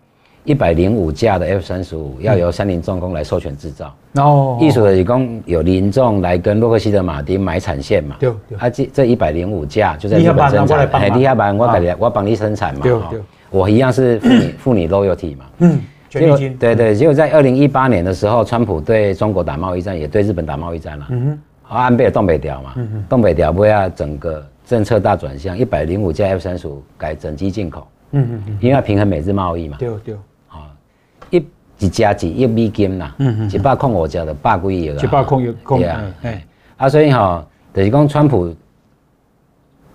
[0.45, 3.97] 一百零五架的 F 三十五要由三菱重工来授权制造。
[4.17, 8.17] 哦，艺术的一共有民众来跟洛克希德马丁买产线嘛？
[8.21, 8.59] 对对。
[8.59, 11.51] 啊，这这一百零五架就在日本生产，哎，厉害吧？
[11.51, 12.81] 我给你，我帮你生产嘛。
[12.83, 13.21] 对对。
[13.51, 15.45] 我一样是付你付你 loyalty 嘛。
[15.61, 15.81] 嗯。
[16.21, 21.07] 结果对对，结果在二零一八年的时候，川普对中国打贸易战，也对日本打贸易战了。
[21.11, 27.87] 嗯哼，安倍也东北调嘛，嗯哼，东北调不要整个政策大转向，一百零五架 F 三十五改整机进口。
[28.13, 29.77] 嗯哼，因为要平衡美日贸易嘛。
[29.79, 30.15] 对对。
[30.49, 30.71] 啊，
[31.31, 31.47] 一
[31.79, 35.03] 一架一亿美金呐，嗯哼，一百空五架的百几亿了。
[35.03, 35.79] 一百空一空。
[35.81, 36.45] 对啊，哎，
[36.77, 38.55] 啊，所以哈，等于讲川普。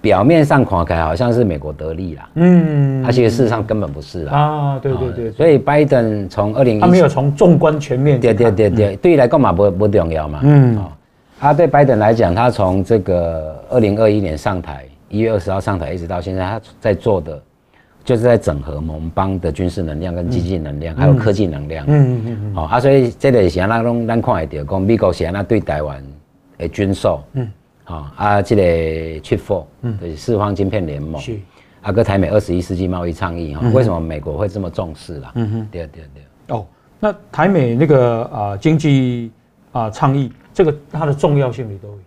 [0.01, 4.33] 表面上看起来好像是美国得利啦，嗯，他其实事实上根本不是啦。
[4.33, 10.81] 啊，对对对，所以拜登从二零，他没有从纵观全面，对对对对，对于来讲嘛不不重要嘛，嗯，
[11.39, 17.41] 啊，对拜登来讲，他从这个二零二一年上台，一月二十号上台一直到现在，他在做的
[18.05, 26.01] 就是在整合盟邦的军事能量跟经济能量，还有科技能量，嗯嗯嗯，哦啊，所以这个是安怎拢咱看会到，讲美国是安那对台湾
[26.57, 27.47] 的军售，嗯，
[27.89, 28.61] 哦啊，这个
[29.21, 31.39] Chip 4，嗯，就是四方晶片联盟，是
[31.81, 35.31] 啊，跟台美二十一世纪贸易倡议哈，为什么美国会这么重视啦？
[35.35, 36.55] 嗯哼，对对对。
[36.55, 36.65] 哦，
[36.99, 39.31] 那台美那个啊经济
[39.71, 41.99] 啊倡议，这个它的重要性你都有。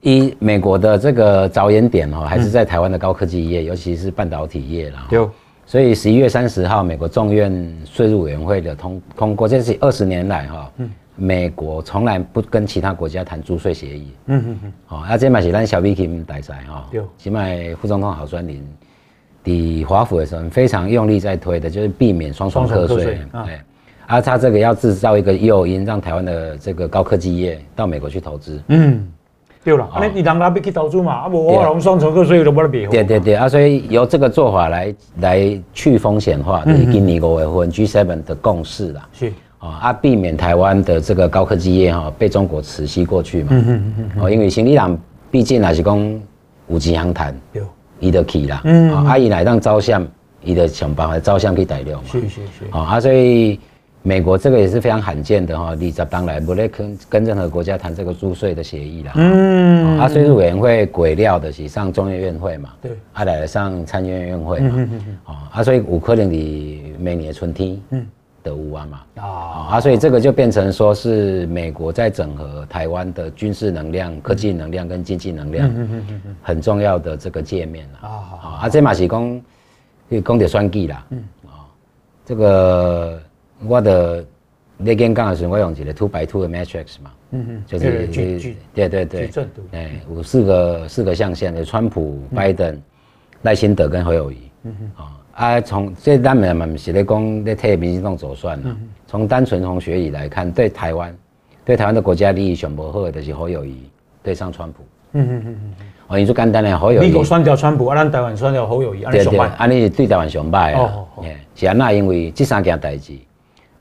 [0.00, 5.08] 以美国的这个着眼点哦，还是在台湾的高科技业，尤其是半导体业啦。
[5.10, 5.30] 有。
[5.66, 10.70] 所以十一月三十号，美国众院税务委员会的通通过，这是二十年来哈，
[11.16, 14.12] 美国从来不跟其他国家谈租税协议。
[14.26, 14.72] 嗯嗯嗯。
[14.86, 16.88] 好，啊，这嘛是咱小米 Kim 带在哈。
[16.92, 17.06] 有。
[17.16, 17.44] 起码
[17.80, 18.66] 副总统郝双林，
[19.42, 23.18] 抵华府的时候非常用力在推的，就是避免双重课税。
[23.32, 23.60] 对。
[24.06, 28.60] 啊，他这个要制造一个诱因，让台湾的这个高科技业到美国去投资。
[28.68, 29.08] 嗯。
[29.64, 32.86] 对了，啊，你当然要去投资嘛，啊，不，我用双重课税都不能比。
[32.88, 39.08] 对对对，啊，所以由这个做法来来去风险化，就是今年五月份 G7 的共识啦。
[39.14, 39.32] 是
[39.68, 43.48] 啊，避免台湾的这个高科技业哈被中国磁吸过去嘛。
[43.52, 44.98] 嗯嗯嗯哦，因为行李郎
[45.30, 46.20] 毕竟还是讲
[46.68, 47.62] 有钱通赚，有，
[48.00, 48.60] 伊就去啦。
[48.64, 48.92] 嗯。
[48.92, 50.06] 啊，伊来当招商，
[50.42, 52.00] 伊就想办法招商去大陆嘛。
[52.06, 52.64] 是是是。
[52.70, 53.58] 啊，所以。
[54.06, 59.12] 美国这个也是非常罕见的哈，二十当来不来跟跟任何国家谈这个租税的协议啦。
[59.14, 68.06] 嗯，啊，税务委员会鬼料的是上中院院会嘛，对，啊来上参院院会嘛，嗯嗯嗯，啊，所以有可能你每年春天嗯
[68.44, 69.26] 得乌啊嘛，啊，
[69.72, 75.68] 啊，所以这个就变成说是美国在整合台湾的军事能量、科技能量跟经济能量，
[76.42, 79.42] 很重要的这个界面啊，啊，啊，这嘛是讲，
[80.24, 81.66] 讲的算计啦，嗯，啊，
[82.24, 83.20] 这个。
[83.66, 84.22] 我的
[84.76, 88.08] 那天刚的时候，我用一个 two by two 的 matrix 嘛，嗯嗯，就是
[88.74, 89.30] 对对对，
[89.70, 92.78] 哎，五四个四个象限的，川普、拜登、
[93.42, 95.16] 赖清德跟侯友谊，嗯哼，啊，
[95.64, 98.76] 从这当然嘛，是在讲咧替民进党走算了。
[99.06, 101.14] 从单纯从学理来看，对台湾，
[101.64, 103.76] 对台湾的国家利益选不好的就是侯友谊
[104.22, 105.74] 对上川普，嗯嗯嗯嗯，
[106.08, 110.92] 哦，你说简单的侯友谊，美国选掉川普，啊，咱台湾选掉侯友宜，对对，啊，你是对台湾上败啊，
[111.54, 113.12] 是啊，那因为这三件代志。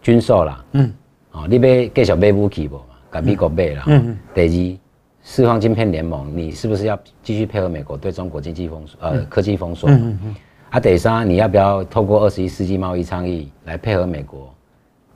[0.01, 0.91] 军售啦，嗯，
[1.31, 2.83] 哦，你要继续买武器无嘛？
[3.09, 3.83] 跟美国买啦。
[3.87, 4.17] 嗯嗯。
[4.33, 4.79] 第二，
[5.23, 8.99] 四方晶片联盟，你是不是要继续配合美国对中国经济封锁？
[8.99, 9.89] 呃，科技封锁。
[9.89, 10.35] 嗯嗯嗯。
[10.73, 14.51] 啊，第三，你要不要透过二十一世纪贸易倡议来配合美国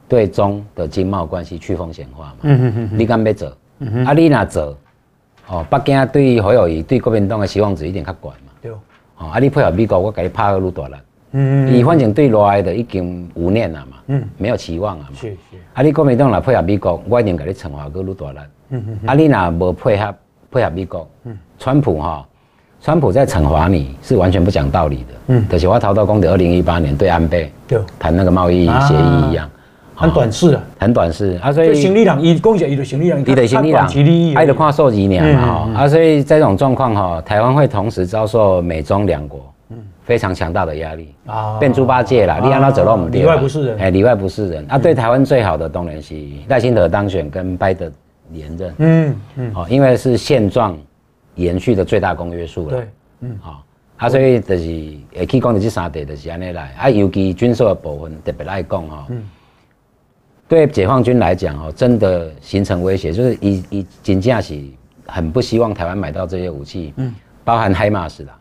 [0.08, 2.36] 对中的经贸关系去风险化嘛？
[2.44, 2.90] 嗯嗯嗯。
[3.00, 3.58] 你敢要做？
[3.80, 4.06] 嗯哼。
[4.06, 4.78] 啊，你若做，
[5.48, 8.52] 哦，北京对侯友谊对国民党的希望值一定较悬嘛？
[8.62, 8.72] 对。
[8.72, 10.96] 哦，啊，你配合美国，我给你拍个愈大力。
[11.32, 15.58] 嗯，你反正对内的已经无念了嘛，嗯，没有期望了嘛，是是。
[15.74, 18.40] 啊，你国民党来配合美国，我一定给你惩罚个愈大力。
[18.70, 19.00] 嗯嗯。
[19.08, 20.16] 啊，你若无配合
[20.52, 22.30] 配合美国，嗯，川普哈，
[22.82, 25.04] 川普在惩罚你是完全不讲道理的。
[25.28, 29.50] 嗯，就是我逃到公的二零一八年对安倍，对，谈那个贸易协议一样，
[29.94, 31.38] 很短视啊，很短视。
[31.42, 31.74] 啊，所以。
[31.76, 33.88] 行李量，伊讲起伊就行李量，伊的行李量，
[34.36, 35.42] 爱的看数几年嘛
[35.74, 39.42] 哈，啊，所以在这种状况哈，台湾会同时遭受美中两国。
[40.04, 44.66] 非常强大的压力啊，变猪八戒了，你让他走到我们里外不是人，哎，里外不是人。
[44.70, 46.16] 啊，对台湾最好的当然是
[46.48, 47.92] 赖清德当选跟拜登
[48.32, 50.78] 连任，嗯嗯，好，因为是现状
[51.38, 52.88] 延续的最大公约数了，对，
[53.22, 53.64] 嗯，好，
[53.96, 54.64] 啊，所以就是
[55.16, 59.24] 会去讲的这三点就是安尼来，啊，尤其军售的部分特别来讲哈，嗯，
[60.48, 64.62] 对解放军来讲哈，真的形成威胁，就是以以真正是
[65.06, 68.32] 很不希望台湾买到这些武器，嗯，包含海马斯的。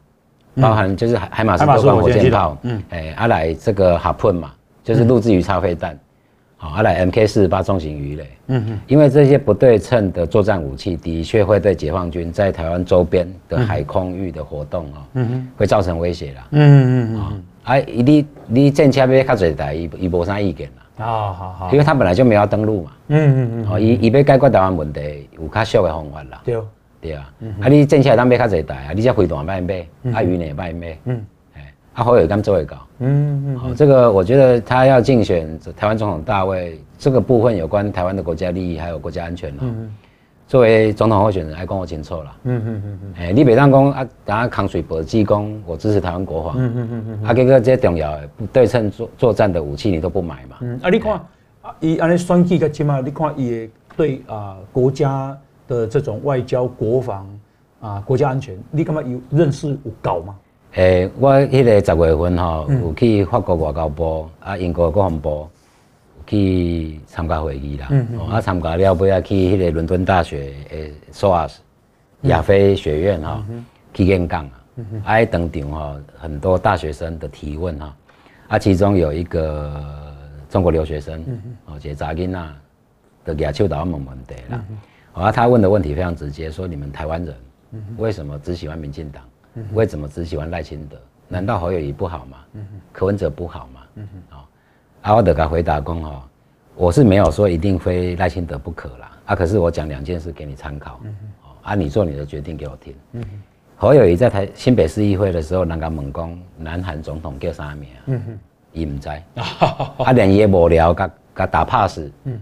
[0.58, 5.98] 包含就是海海马斯多管火箭炮，嗯，哎，阿来这个哈喷嘛，就是陆制鱼叉飞弹，
[6.58, 17.32] 好，阿来 MK 四十八重型鱼雷，嗯嗯，因为这些不对称的作战武器的确会对解放军在台湾周边的海空域的活动哦，嗯嗯，会造成威胁啦，嗯嗯嗯，啊，
[17.64, 26.56] 哎，你你战车要较侪台，伊伊无啥意见啦，哦好好，因为他本来就没有登陆嘛，嗯嗯嗯，哦，伊伊要解决台湾问题有较俗的方法啦，对。
[26.98, 31.20] 对啊，啊你正车当买较侪台啊，你这飞弹卖买，啊鱼呢卖买，嗯，哎，
[31.96, 39.64] 啊好友刚做会搞，嗯嗯，好，这个我觉得他要竞选台湾总统大位，这个部分有关台湾的国家利益还有国家安全哦，
[40.46, 51.14] 作为总统候选人，还跟我清楚啦，嗯嗯嗯嗯，哎，你别当讲啊，等下扛水搏济公，我支持台湾国防，嗯嗯嗯嗯，啊，这个这些重要的不对称作作战的武器你都不买嘛，嗯，啊你看，
[51.62, 55.36] 啊伊安尼选举个起码你看伊对啊国家。
[55.68, 57.28] 的这种外交、国防
[57.80, 60.32] 啊、国家安全，你干嘛有认识有搞吗？
[60.76, 65.48] 诶、欸，我迄个十月份吼，有去法国外交部、嗯、啊，英国国防部
[66.26, 67.88] 去参加会议啦。
[67.90, 68.20] 嗯嗯。
[68.28, 71.54] 啊，参加了后啊，去迄个伦敦大学诶，SOAS
[72.22, 74.52] 亚非学院哈，嗯、去演讲啊。
[74.76, 75.02] 嗯嗯。
[75.04, 77.96] 啊，当场吼，很多大学生的提问哈，
[78.48, 79.82] 啊，其中有一个。
[80.48, 81.20] 中国留学生，
[81.66, 82.48] 哦，一个查囡仔
[83.24, 84.64] 的亚秋岛问问题啦。
[85.12, 87.34] 啊，他问的问题非常直接，说你们台湾人
[87.98, 89.22] 为什么只喜欢民进党？
[89.72, 90.96] 为什么只喜欢赖清德？
[91.28, 92.38] 难道侯友谊不好吗？
[92.92, 93.80] 柯文哲不好吗？
[94.30, 94.44] 啊，
[95.02, 96.22] 阿我得给他回答讲哦，
[96.76, 99.10] 我是没有说一定非赖清德不可啦。
[99.26, 101.00] 啊，可是我讲两件事给你参考。
[101.62, 102.94] 啊，你做你的决定给我听。
[103.76, 107.88] 侯友谊在台新北市议会的时候，人家问讲南韩总统叫啥名？
[108.06, 108.38] 嗯哼，
[108.72, 109.08] 伊唔知，
[109.98, 112.40] 啊，连伊无聊，甲甲打 pass，嗯，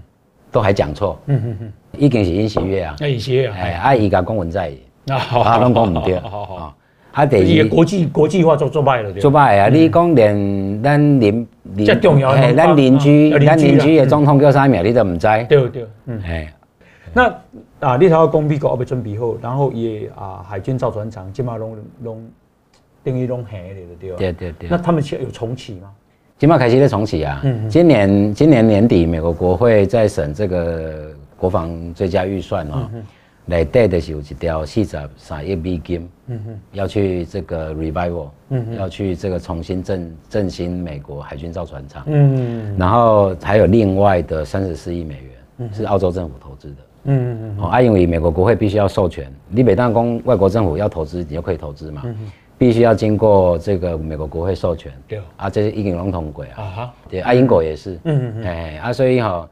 [0.53, 4.79] 都还讲错，嗯哼哼，已经是尹锡悦啊，尹锡悦啊，哎，啊，伊甲讲文在寅，
[5.17, 6.77] 啊，拢讲唔对，好好好，
[7.15, 16.53] 啊，第二，伊国际国际化做做歹了，做歹啊，你讲连咱邻邻，重要，哎，咱邻居，咱邻居的总统叫啥名，你都唔知，对对，嗯，哎，
[17.13, 17.35] 那。
[17.81, 22.25] 啊，你头讲美国要准备好，然后也啊海军造船厂即马拢拢
[23.03, 24.17] 等于拢下来了，对吧？
[24.17, 24.69] 对对对。
[24.71, 25.91] 那他们有重启吗？
[26.39, 27.43] 今马开始在重启啊。
[27.45, 27.69] 嗯。
[27.69, 32.91] 今年今年年底，美国国会在审这个国防最佳预算啊，
[33.47, 45.23] 来带的是有一条四十三亿美金，嗯哼，要去这个 revival，嗯哼，要去这个重新振振兴美国海军造船厂，嗯，然后还有另外的三十四亿美
[45.59, 46.77] 元，是澳洲政府投资的。
[47.07, 59.47] 嗯嗯嗯，哦，啊，因为美国国会必须要授权，你每当公外国政府要投资，你就可以投资嘛，嗯哼，必须要经过这个美国国会授权，对，啊，这是已经笼统轨啊，哈，对，啊，英国也是，嗯嗯嗯，哎，啊，所以哈，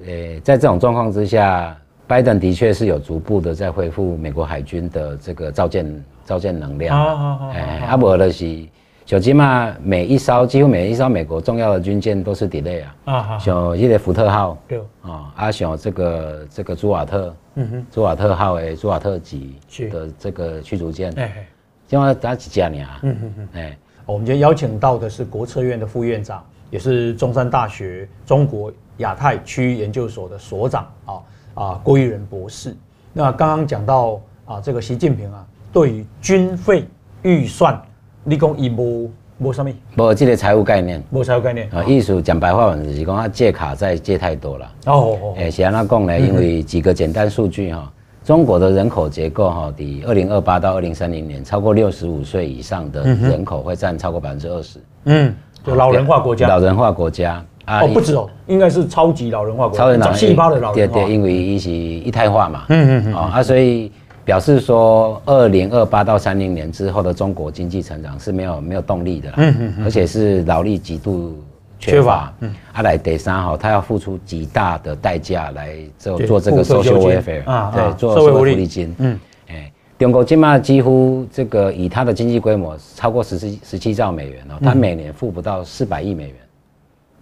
[0.00, 1.74] 呃，在这种状况之下，
[2.10, 7.12] 拜登的确是有逐步的在恢复美国海军的这个造舰造舰能量，啊。
[7.12, 8.66] 啊啊，哎，啊，无就是。
[9.06, 19.54] 小起码每一艘几乎每一艘美国重要的军舰都是 delay 啊，啊，像伊个福特号，对，啊，啊，像这个这个朱瓦特，嗯哼，朱瓦特号诶，朱瓦特级
[19.90, 21.46] 的这个驱逐舰，哎，
[21.86, 22.78] 今晚咱几家呢？
[23.02, 31.14] 嗯哼哼，哎，我们今天邀请到的是国策院的副院长，也是中山大学中国亚太区研究所的所长啊
[31.54, 32.76] 啊郭玉仁博士。
[33.12, 36.84] 那刚刚讲到啊，这个习近平啊，对于军费
[37.22, 37.80] 预算。
[38.22, 39.72] 你讲伊无无什么？
[39.96, 41.82] 无这个财务概念，无财务概念啊。
[41.84, 44.66] 意思讲白话文就是讲，他借卡债借太多了。
[44.86, 45.34] 哦哦哦。
[45.36, 46.20] 诶，是安怎讲呢？
[46.20, 47.90] 因为几个简单数据哈，
[48.22, 54.78] 中国的人口结构哈，比二零二八到二零三零年，超过六十五岁以上的人口会占超过百分之二十。
[55.04, 55.34] 嗯，
[55.64, 56.46] 就老人化国家。
[56.46, 57.80] 老人化国家啊？
[57.82, 59.84] 哦，不止哦，应该是超级老人化国家。
[59.84, 60.94] 超人脑细胞的老人化。
[60.94, 62.64] 对对，因为一起一胎化嘛。
[62.68, 63.14] 嗯嗯嗯。
[63.14, 63.90] 啊，所以。
[64.22, 71.34] 表示说，二零二八到三零年之后的中国经济成长是没有没有动力的，嗯嗯，而且是劳力极度
[71.80, 86.34] 缺乏，嗯，阿来第三哈，他要付出极大的代价来做做这个 social welfare 啊，对，做社会福利金，嗯，哎，中国今嘛几乎这个以它的经济规模超过十七十七兆美元哦，它每年付不到四百亿美元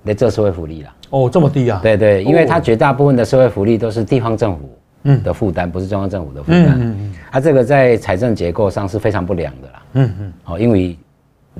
[0.08, 1.78] 来做社会福利了，哦，这么低啊？
[1.82, 4.68] 对对，因为它绝大部分的社会福利都是地方政府。
[5.04, 10.98] 嗯，的负担不是中央政府的负担，嗯嗯嗯，它这个在财政结构上是非常不良的啦，嗯嗯，哦，因为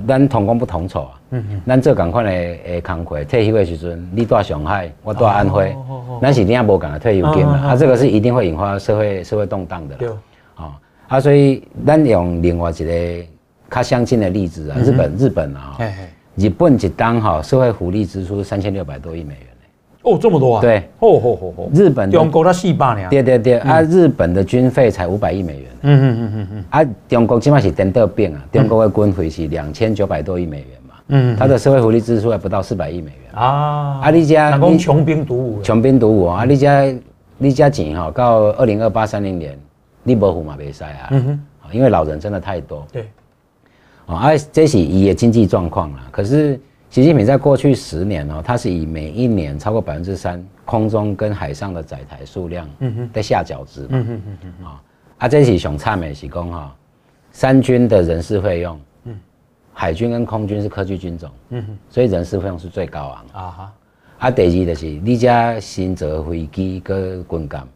[0.05, 5.73] 咱同工不同酬啊，嗯嗯，咱这赶快的诶，工课退休的时阵，你住上海，我住安徽，
[6.21, 10.09] 咱是一定要无讲的退休金嘛，它这个是一定会引发社会社会动荡的，对，
[10.55, 10.75] 啊，
[11.07, 13.25] 啊，所以咱用另外一个
[13.71, 15.77] 较相近的例子啊，日本日本啊，
[16.39, 19.43] 日本一当哈社会福利支出三千六百多亿美元。
[20.01, 20.61] 哦，这么多啊！
[20.61, 33.33] 对，哦吼吼吼，日本中国它四百年，对对对，啊，日本的军费才五百亿美元，嗯嗯嗯嗯嗯，啊，中国起码是颠倒变啊，中国的军费是两千九百多亿美元嘛，嗯，他的社会福利支出还不到四百亿美元。
[33.33, 36.95] 啊，啊，你家你穷兵黩武，穷兵黩武啊，你家
[37.37, 39.59] 你家钱哈，到二零二八三零年，
[40.01, 43.05] 你不付嘛没塞啊，嗯哼，因为老人真的太多，对，
[44.15, 46.59] 啊，这是伊的经济状况啦，可是。
[46.91, 52.67] 习近平在过去十年哦，他是以每一年超过百分之三空中跟海上的载台数量
[53.13, 53.99] 在下饺子嘛，
[54.63, 54.81] 啊，
[55.19, 56.75] 啊，这是熊差美是讲哈，
[57.31, 59.19] 三军的人事费用，嗯。
[59.71, 61.77] 海军跟空军是科技军种，嗯哼。
[61.91, 63.73] 所以人事费用是最高昂啊哈，
[64.17, 67.67] 啊，第二就是你家新造飞机跟军舰，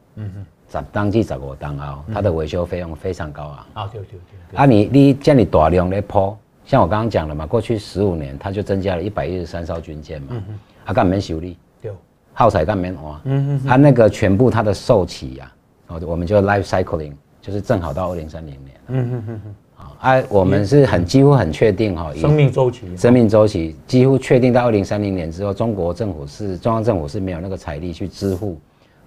[0.80, 3.84] 十当至十五当后，它的维修费用非常高昂。
[3.84, 4.20] 啊，对对
[4.52, 6.36] 对，啊，你你这样大量的铺。
[6.66, 10.42] 像我刚刚讲了嘛，过去十五年，它就增加了一百一十三艘军舰嘛，
[10.86, 11.92] 啊，干免修理，对，
[12.34, 15.52] 耗材干免挖，嗯嗯，它那个全部它的寿期呀，
[15.88, 17.12] 哦，我们就 life cycling，
[17.42, 19.56] 就是正好到二零三零年，嗯嗯嗯嗯，
[20.00, 28.58] 啊，我们是很几乎很确定哈，生命周期，生命周期几乎确定到二零三零年之后，中国政府是中央政府是没有那个财力去支付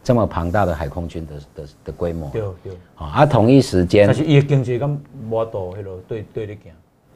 [0.07, 4.97] 这么庞大的海空军的的的规模，对对，啊，同一时间，但是伊的经济跟
[5.29, 6.57] 无度迄落对对的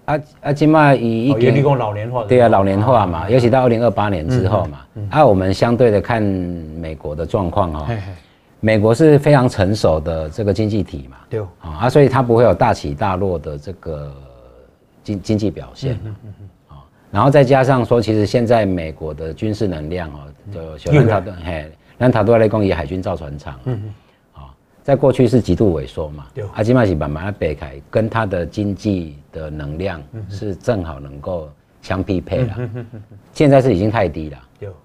[0.06, 7.94] 啊啊，今嘛以一点讲老年化，对啊，老年化嘛，尤其到二零二八年之后嘛，啊，我们相对的看美国的状况哈，
[8.58, 11.40] 美国是非常成熟的这个经济体嘛，对。
[11.60, 14.12] 啊，所以它不会有大起大落的这个
[15.04, 15.96] 经经济表现，
[16.66, 16.82] 啊，
[17.12, 20.18] 然后再加上说，其实现在美国的军事能量哦，
[20.52, 21.70] 就小兰塔的嘿，
[22.00, 23.94] 兰塔多来攻以海军造船厂，嗯嗯，
[24.32, 31.50] 好在过去是极度萎缩嘛，阿基马西慢慢的北开，跟它的经济的能量是正好能够
[31.82, 32.56] 相匹配了。
[33.34, 34.38] 现在是已经太低了，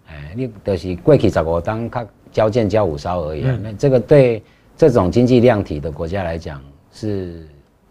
[0.07, 4.43] 哎，你就是过去十五当它交建交五艘而已，那这个对
[4.76, 6.61] 这种经济量体的国家来讲
[6.91, 7.47] 是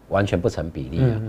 [0.09, 1.21] 完全不成比例的。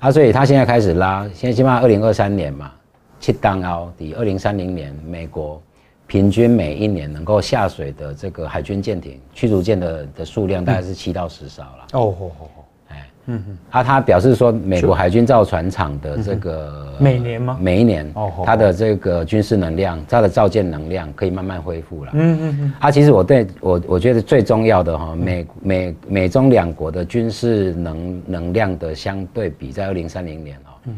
[0.00, 2.70] 啊，所以他现在开始拉，现在起码二零二三年嘛，
[3.18, 5.62] 七当奥抵二零三零年美国。
[6.08, 11.86] 平均每一年能够下水的这个海军舰艇、驱逐舰的的数量大概是七到十艘了。
[11.92, 17.58] 哦哦哦哦，哎，嗯嗯，啊，他表示说，美国海军造船厂的这个每年吗？
[17.60, 22.10] 每一年，哦，它的这个军事能量，它的造舰能量可以慢慢恢复了。
[22.14, 22.72] 嗯嗯嗯。
[22.80, 30.90] 啊，其实我对我我觉得最重要的哈，美美美中两国的军事能能量的相对比，在二零三零年哦，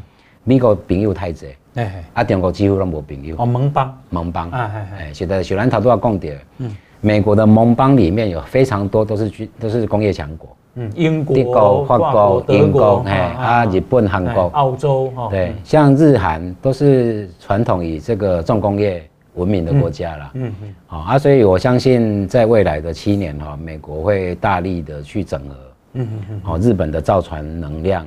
[0.51, 1.47] 美国朋友太侪。
[1.77, 3.37] 哎，啊，中国几乎都没朋友。
[3.39, 4.51] 哦，盟邦，盟邦。
[4.51, 6.29] 哎哎现在小兰头都要讲到。
[6.59, 10.57] 嗯，美国的盟邦里面有非常多都是军，都是工业强国。
[10.75, 15.13] 嗯，英国、法国、英国，哎啊，日本、韩国、澳洲。
[15.31, 20.31] 对，像日韩都是传统以这个重工业闻名的国家啦。
[20.35, 20.75] 嗯嗯。
[20.89, 25.55] 好啊，所以我相信在未来的七年哈，美国会大力的去整合。
[25.93, 26.41] 嗯嗯嗯。
[26.43, 28.05] 好，日本的造船能量。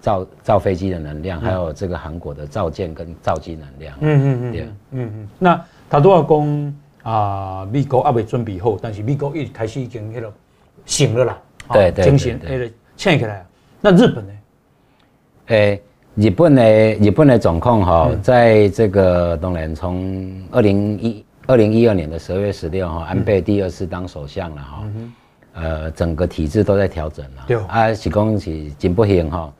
[0.00, 3.96] 造造飞机的能量，还有这个韩国的造舰跟造机能量。
[4.00, 5.28] 嗯嗯嗯，对，嗯嗯。
[5.38, 10.32] 那他都要讲啊，美国还未准备好，但是美国一开始已经那个
[10.84, 11.38] 醒了啦。
[11.72, 12.04] 对对。
[12.04, 13.44] 精神那个起来。
[13.80, 14.32] 那日本呢？
[15.46, 15.80] 诶，
[16.14, 24.84] 日本的日本的总控哈，在这个当然从二零一二零一二年的十二月十六号，安倍第二次当首相了哈。
[25.54, 27.44] 呃，整个体制都在调整了。
[27.46, 27.56] 对。
[27.68, 29.52] 啊，是讲是真不幸哈。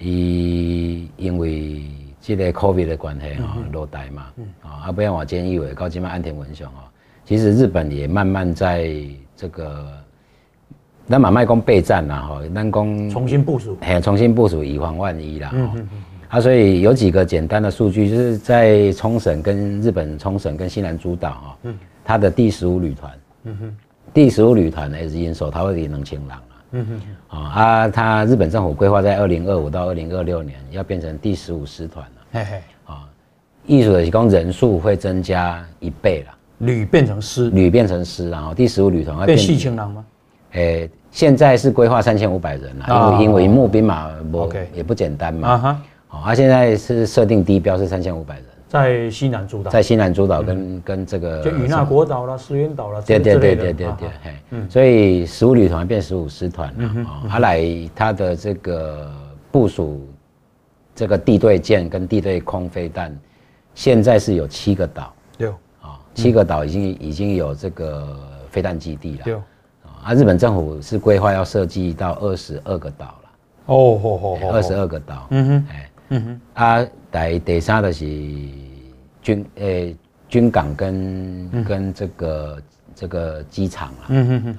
[0.00, 1.82] 伊因为
[2.20, 4.26] 这个 COVID 的关系哈，落台嘛，
[4.62, 6.88] 啊，啊不要我建议为高金麦安田文雄哦，
[7.24, 8.90] 其实日本也慢慢在
[9.36, 9.86] 这个，
[11.06, 23.12] 咱马麦讲备战啦哈，咱讲重新部署，嘿，重新部署以防万一啦，嗯嗯嗯，啊，所以有几个简单的数据，就是在冲绳跟日本冲绳跟西南诸岛哈，嗯，它的第十五旅团，
[23.44, 23.76] 嗯哼，
[24.14, 26.40] 第十五旅团呢是因手桃李能清朗。
[26.72, 26.86] 嗯
[27.28, 32.22] 哼，啊，他日本政府规划在二零二五到二零二六年要变成第十五师团了。
[32.32, 33.08] 嘿嘿，啊，
[33.66, 36.34] 意思是讲人数会增加一倍了。
[36.58, 40.04] 旅变成师，旅变成师，然后第十五旅团会变细青郎吗？
[40.52, 45.48] 诶，现在是规划三千五百人了，因为因为募兵嘛，不也不简单嘛。
[45.48, 48.44] 啊哈，好啊，现在是设定低标是三千五百人。
[48.70, 54.34] 在西南诸岛，在西南诸岛跟跟这个就与那国岛了、石垣岛了，对对对对对对，嘿，
[54.68, 57.66] 所以十五旅团变十五师团了啊，他来
[57.96, 59.10] 他的这个
[59.50, 60.06] 部署，
[60.94, 63.12] 这个地对舰跟地对空飞弹，
[63.74, 65.48] 现在是有七个岛，对，
[65.80, 68.16] 啊，七个岛已经已经有这个
[68.50, 69.34] 飞弹基地了，对，
[70.00, 73.30] 啊，日本政府是规划要设计到二十二个岛了，
[73.66, 78.06] 哦吼吼，二十二个岛，嗯哼，哎，嗯哼，啊，第第三的是。
[79.22, 79.96] 军诶、欸，
[80.30, 82.62] 军港跟、嗯、跟这个
[82.94, 84.56] 这个机场啊，嗯哼哼，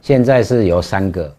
[0.00, 1.30] 现在是由三个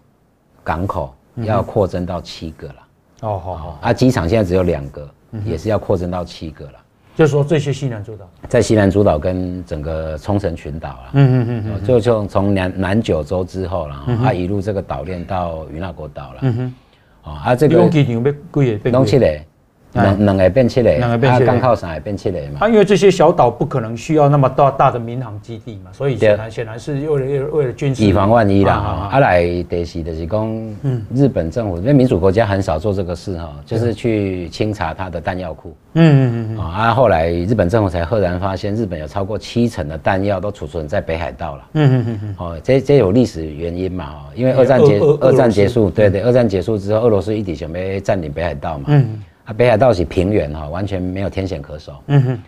[0.63, 2.75] 港口要扩增到七个了。
[3.21, 3.79] 哦，好好。
[3.81, 6.73] 啊，机场现在只有两个，嗯、也是要扩增到七个了。
[7.15, 14.25] 就是说这些西南诸岛，在西南诸岛跟整个冲绳群岛啊，嗯嗯嗯，就就从南南九州之后了，嗯、哼。
[14.25, 16.39] 啊，一路这个岛链到与那国岛了。
[16.43, 16.55] 嗯
[17.23, 18.23] 哼，啊，这个机场
[19.93, 22.57] 两两个变七个，它刚靠上来变七个嘛。
[22.59, 29.09] 它因为这些小岛不可能需要那么大大的民航基地嘛，所以显然显然是为了为了军事以防万一啦哈。
[29.11, 30.75] 啊来第四就是讲，
[31.13, 35.75] 日本政府因为民主国家很少做这个事哈，就是去清查它的弹药库。
[35.93, 36.57] 嗯嗯嗯。
[36.59, 41.63] 啊，后来日本政府才赫然发现，日本有超过七成的弹药都储存在北海道了。
[41.73, 42.35] 嗯嗯嗯嗯。
[42.37, 44.05] 哦，这这有历史原因嘛？
[44.05, 48.85] 哦，因为二战结二战结束，对对，二战结束之后，俄罗斯一直想要占领北海道嘛。
[48.89, 49.19] 嗯。
[49.53, 51.93] 北海道是平原哈，完全没有天险可守。
[52.07, 52.39] 嗯哼，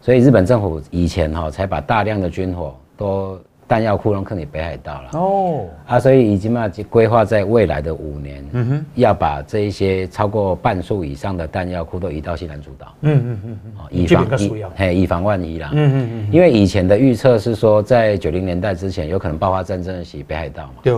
[0.00, 5.10] 所以日本政府以前哈才把大量的军火都弹药库都放在北海道了。
[5.12, 12.94] 哦，啊，所以已经嘛规划在未来的五年，嗯哼，要把这一些超过半数以上的弹药库都移到西南诸岛。
[13.02, 15.70] 嗯嗯嗯嗯，以防以嘿以防万一啦。
[15.74, 20.74] 嗯嗯嗯，因为以前的预测是说，在九零年代之前有可能爆发战争的是北海道嘛。
[20.82, 20.94] 对。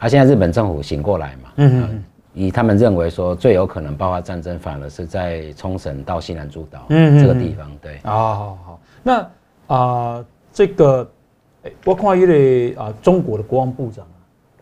[0.00, 1.50] 啊，现在日本政府醒过来嘛。
[1.56, 2.04] 嗯嗯。
[2.34, 7.70] 以他们认为说最有可能爆发战争，反而是在冲绳到西南诸岛嗯这个地方。
[7.82, 9.28] 对啊，好好，那啊、
[9.68, 11.10] 呃、这个，
[11.84, 14.06] 我看一个啊中国的国防部长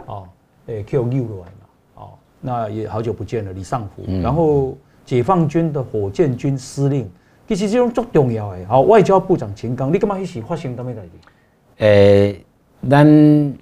[0.07, 0.23] 啊，
[0.67, 2.09] 诶，Q 六来嘛，哦，
[2.41, 7.11] 那也好久不见了，李尚福，嗯、然后解放军的火箭军司令，
[7.49, 11.11] 其实这种最重要的，好，外交部长秦刚，你干嘛一起发生什么代志？
[11.79, 12.45] 诶，
[12.89, 13.55] 咱。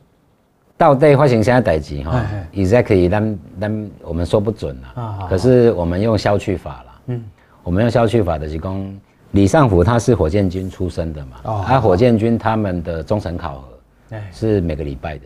[0.77, 5.03] 到底发生啥代志哈？Exactly，咱咱我们说不准了。
[5.03, 7.01] 啊，可是我们用消去法了。
[7.07, 7.25] 嗯，
[7.63, 9.01] 我们用消去法的是讲，
[9.31, 11.37] 李尚福他是火箭军出身的嘛。
[11.45, 11.65] 哦。
[11.67, 13.65] 他火箭军他们的中层考
[14.11, 15.23] 核，是每个礼拜的。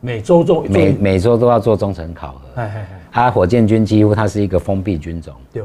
[0.00, 0.62] 每周做。
[0.64, 2.60] 每每周都要做中层考核。
[2.60, 3.00] 哎哎哎。
[3.10, 5.34] 他火箭军几乎他是一个封闭军种。
[5.52, 5.62] 对。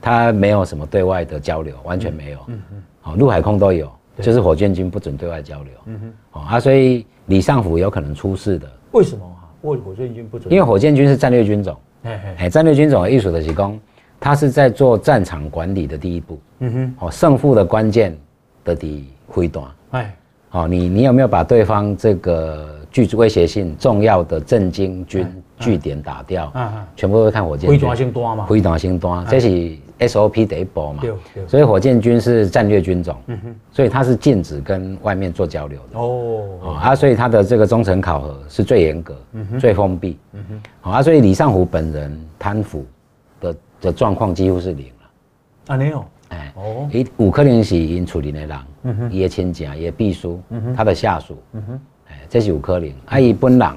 [0.00, 2.38] 他没有什么对外的交流，完全没有。
[2.48, 2.82] 嗯嗯。
[3.02, 5.72] 好，陆海空都有，就是火箭军不准对外交流。
[5.86, 6.12] 嗯哼。
[6.32, 7.06] 哦啊，所以。
[7.26, 9.46] 李尚福有可能出事的，为什么啊？
[9.62, 10.52] 为火箭军不准？
[10.52, 13.78] 因为火箭军是战略军种，哎哎，战略军种的艺术的提供，
[14.18, 16.40] 他是在做战场管理的第一步。
[16.58, 18.18] 嗯哼，哦，胜负的关键
[18.64, 19.06] 的第
[19.36, 20.16] 一段，哎，
[20.52, 25.26] 哦，你你有没有把对方这个具威胁性重要的政经军
[25.58, 26.50] 据点打掉？
[26.54, 27.78] 啊，全部都会看火箭军。
[27.78, 28.46] 飞弹性多吗？
[28.46, 29.76] 飞弹性多，这是。
[30.02, 31.02] SOP 第一波嘛，
[31.46, 39.14] 所以火箭军是战略军种，嗯哼，所以它是禁止跟外面做交流的哦，啊，所以他的这个忠诚考核是最严格，
[39.60, 42.84] 最封闭，嗯哼，好啊，所以李尚福本人贪腐
[43.40, 50.42] 的的状况几乎是零了，啊，没有，哎，哦，伊五可能是因处理的人，嗯哼，也亲家也秘书，
[50.76, 51.40] 他的下属，
[52.08, 53.68] 哎，这是五颗零，啊，伊本人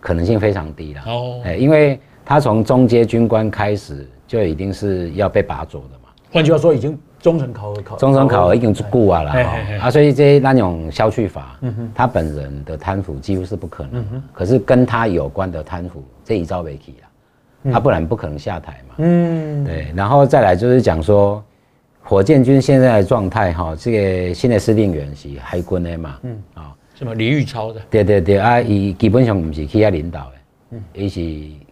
[0.00, 4.06] 可能性非常低了，哦，哎，因为他从中阶军官开始。
[4.30, 6.10] 就已经是要被拔走的嘛。
[6.32, 9.32] 换句话说，已经中层考核考，中层考核已经足够啊了
[9.80, 11.58] 啊，所以这那种消去法，
[11.92, 17.10] 他本人的贪腐几乎是不可能，可是跟他有关的贪腐这一招没起啊，
[17.72, 21.42] 他不然不可能下台嘛，嗯，对，然后再来就是讲说，
[22.02, 30.32] 火箭军现在的状态哈，这个新的司令员是海军的嘛，嗯啊，什么李玉超的，对对对啊，伊基本上不是去遐领导的，
[30.70, 31.20] 嗯，伊是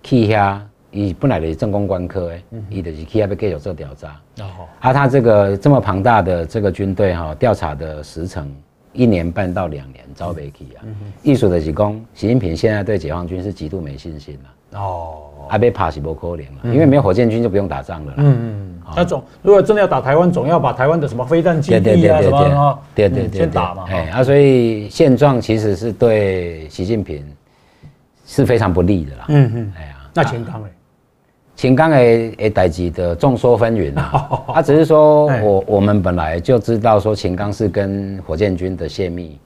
[0.02, 0.60] 去遐。
[0.90, 4.08] 伊本来就是政工官科诶，伊就是去那边继续做调查。
[4.40, 8.50] 哦，啊，他这个这么庞大的这个军队哈，调查的时程
[8.94, 10.80] 一年半到两年，招不起啊。
[10.84, 14.50] 嗯艺术的是讲，习近平现在对解放军是极度没信心了。
[14.74, 18.12] 哦，阿被怕是不可能了，因为没有火箭军就不用打仗了。
[18.18, 23.84] 嗯嗯，那总如果真的要打台湾，总要把台湾的什么飞弹基地啊什么，对对对，先打嘛。
[23.88, 27.24] 哎，啊，所以现状其实是对习近平
[28.26, 29.24] 是非常不利的啦。
[29.28, 30.68] 嗯嗯，哎呀，那秦刚呢？
[31.56, 39.40] 秦刚的诶代志的众说纷纭啊，他 只是说我我们本来就知道说秦刚是跟火箭军的泄密，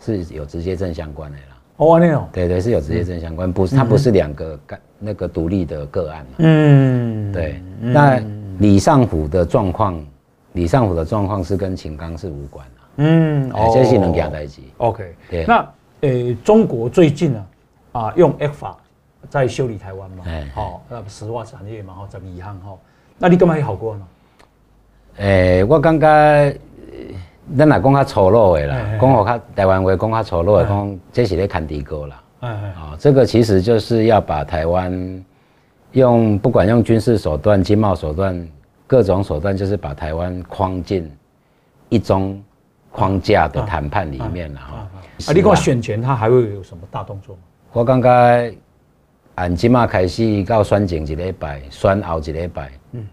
[0.00, 1.53] 是有直接正相关的啦。
[1.76, 6.34] 哦，那种对对是有直接正相关，不是他不是两个干那个独立的个案嘛。
[6.38, 7.60] 嗯，对。
[7.80, 8.20] 那
[8.58, 10.04] 李尚虎的状况，
[10.52, 12.82] 李尚虎的状况是跟秦刚是无关的。
[12.96, 14.60] 嗯，哦，这是两件代志。
[14.78, 15.44] OK，对。
[15.46, 15.68] 那
[16.02, 17.46] 诶，中国最近呢
[17.92, 18.76] 啊用 F 法。
[19.30, 22.76] 在修理台湾嘛，哎好，那石化产业嘛，好，十二项哈，
[23.18, 24.06] 那你干嘛会好过呢？
[25.16, 26.60] 诶，我感觉，
[27.56, 32.22] 咱来讲较粗鲁的啦，讲好较台湾话讲较粗鲁的，讲这是咧牵低估啦。
[32.40, 35.24] 啊，这个其实就是要把台湾
[35.92, 38.48] 用不管用军事手段、经贸手段、
[38.86, 41.10] 各种手段，就是把台湾框进
[41.88, 42.42] 一中
[42.90, 44.76] 框架的谈判里面了哈。
[45.26, 47.42] 啊，你讲选前他还会有什么大动作吗？
[47.72, 48.54] 我感觉。
[49.36, 53.04] 按即马开始到选前一礼拜，选后一礼拜，嗯，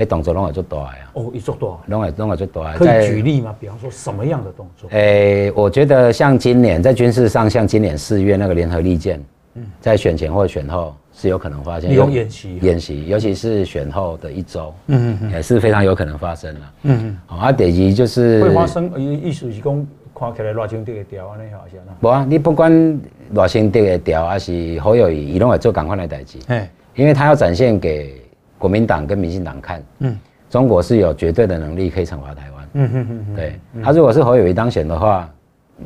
[0.00, 0.96] 迄动作拢会做大啊。
[1.12, 2.72] 哦，一做大，拢会拢会做大。
[2.72, 3.54] 可以举例吗？
[3.60, 4.88] 比方说什么样的动作？
[4.90, 9.22] 诶、欸，我觉得像今年在军事上，像今年四月那个联合利剑，
[9.54, 11.92] 嗯，在选前或选后是有可能发生。
[11.92, 16.60] 用演习，演习，尤其是选后的一周，嗯嗯，也是非常有可能发生的。
[16.84, 19.86] 嗯嗯，好，啊，第二就是会发生，意思是讲。
[20.12, 21.80] 看起来热情的调安尼好像。
[22.00, 23.00] 无啊，你不管
[23.32, 26.36] 热情的调还是侯友宜，伊拢会做同款的代志。
[26.48, 28.19] 哎，因为他要展现给
[28.60, 30.16] 国民党跟民进党看，嗯，
[30.48, 32.68] 中国是有绝对的能力可以惩罚台湾。
[32.74, 35.28] 嗯嗯嗯对，他如果是侯友谊当选的话，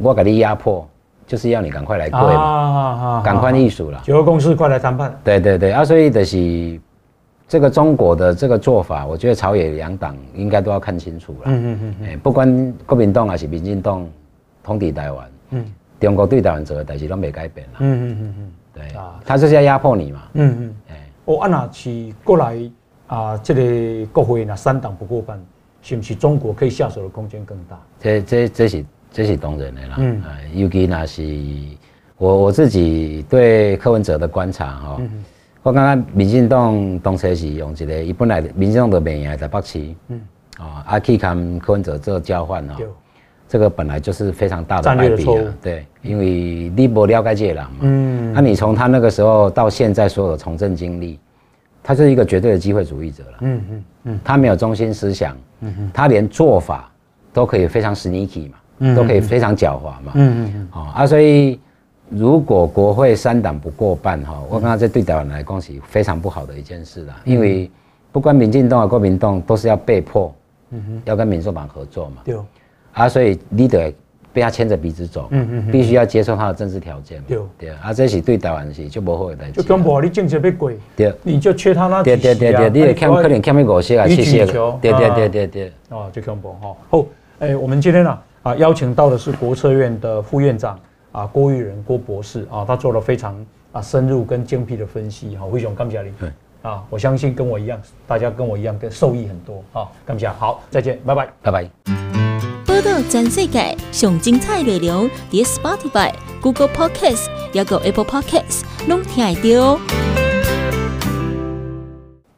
[0.01, 0.87] 我给你压迫，
[1.27, 4.01] 就是要你赶快来跪嘛，啊赶快议数了。
[4.03, 5.17] 九二共识，快来谈判。
[5.23, 6.81] 对对对，啊，所以就是
[7.47, 11.39] 这个中国的这个做法，我觉得朝野两党应该都要看清楚了。
[11.45, 14.07] 嗯嗯嗯嗯，不管国民党还是民进党。
[14.67, 15.65] 通敌台湾，嗯，
[16.01, 18.99] 中国对台湾做的代志都没改变了，嗯嗯嗯嗯，对。
[18.99, 20.84] 啊，他就是要压迫你嘛，嗯嗯，哎，
[21.27, 22.71] 哦，啊那是过来
[23.07, 25.41] 啊，这个国会那三党不过半，
[25.83, 27.79] 是毋是中国可以下手的空间更大？
[27.99, 31.23] 这这这是这是当然的啦，嗯，啊尤其那是
[32.17, 35.01] 我我自己对柯文哲的观察哈，
[35.63, 40.21] 我刚刚民进党当初是用一个，伊本来民进党的名义在北市，嗯，
[40.59, 42.75] 啊，阿去跟柯文哲做交换哦，
[43.49, 51.19] 这个本来就是非常大的败笔啊，对，因为你不了解这个人嘛，嗯，那、啊、你从他那个时候到现在所有的从政经历，
[51.83, 56.91] 他就是一个绝对的机会主义者了，嗯嗯嗯，他没有中心思想，嗯哼，他连做法
[57.33, 61.59] 都可以非常 sneaky 嘛，嗯，都可以非常狡猾嘛，嗯嗯嗯，啊，所以。
[62.11, 67.17] 如果国会三党不过半哈，我刚刚这对台湾来讲是非常不好的一件事啦。
[67.25, 67.69] 因为
[68.13, 70.33] 不管民进党啊、国民党都是要被迫，
[71.07, 72.17] 要跟民众党合作嘛。
[72.23, 72.37] 对。
[72.95, 73.95] 啊，所以你得
[74.33, 75.31] 被他牵着鼻子走，
[75.71, 77.23] 必须要接受他的政治条件。
[77.29, 77.39] 对。
[77.59, 79.53] 对啊，这是对台湾是就不好的代志。
[79.53, 82.17] 就根本你政策要过，对，你就缺他那几席啊。
[82.23, 84.39] 对对对对，你也欠可能欠一五席啊，七席。
[84.39, 85.73] 对对对对对。
[85.91, 86.77] 哦，就恐怖哈。
[86.89, 87.07] 好，
[87.41, 90.79] 哎，我们今天呢啊邀请到的是国策院的副院长。
[91.13, 96.13] 啊，郭玉仁郭博士啊，他做了非常啊深入跟精辟的分析哈，非常感谢你。
[96.19, 96.29] 对
[96.63, 100.29] 啊，我相信跟我一样，大家跟我一样，跟受益很多啊，感谢。
[100.29, 102.24] 好，再见，拜拜，拜拜。
[102.85, 106.13] 报道全世界上精彩内容，伫 Spotify、
[106.43, 110.14] Google Podcast，还有 Apple Podcast，拢听得到。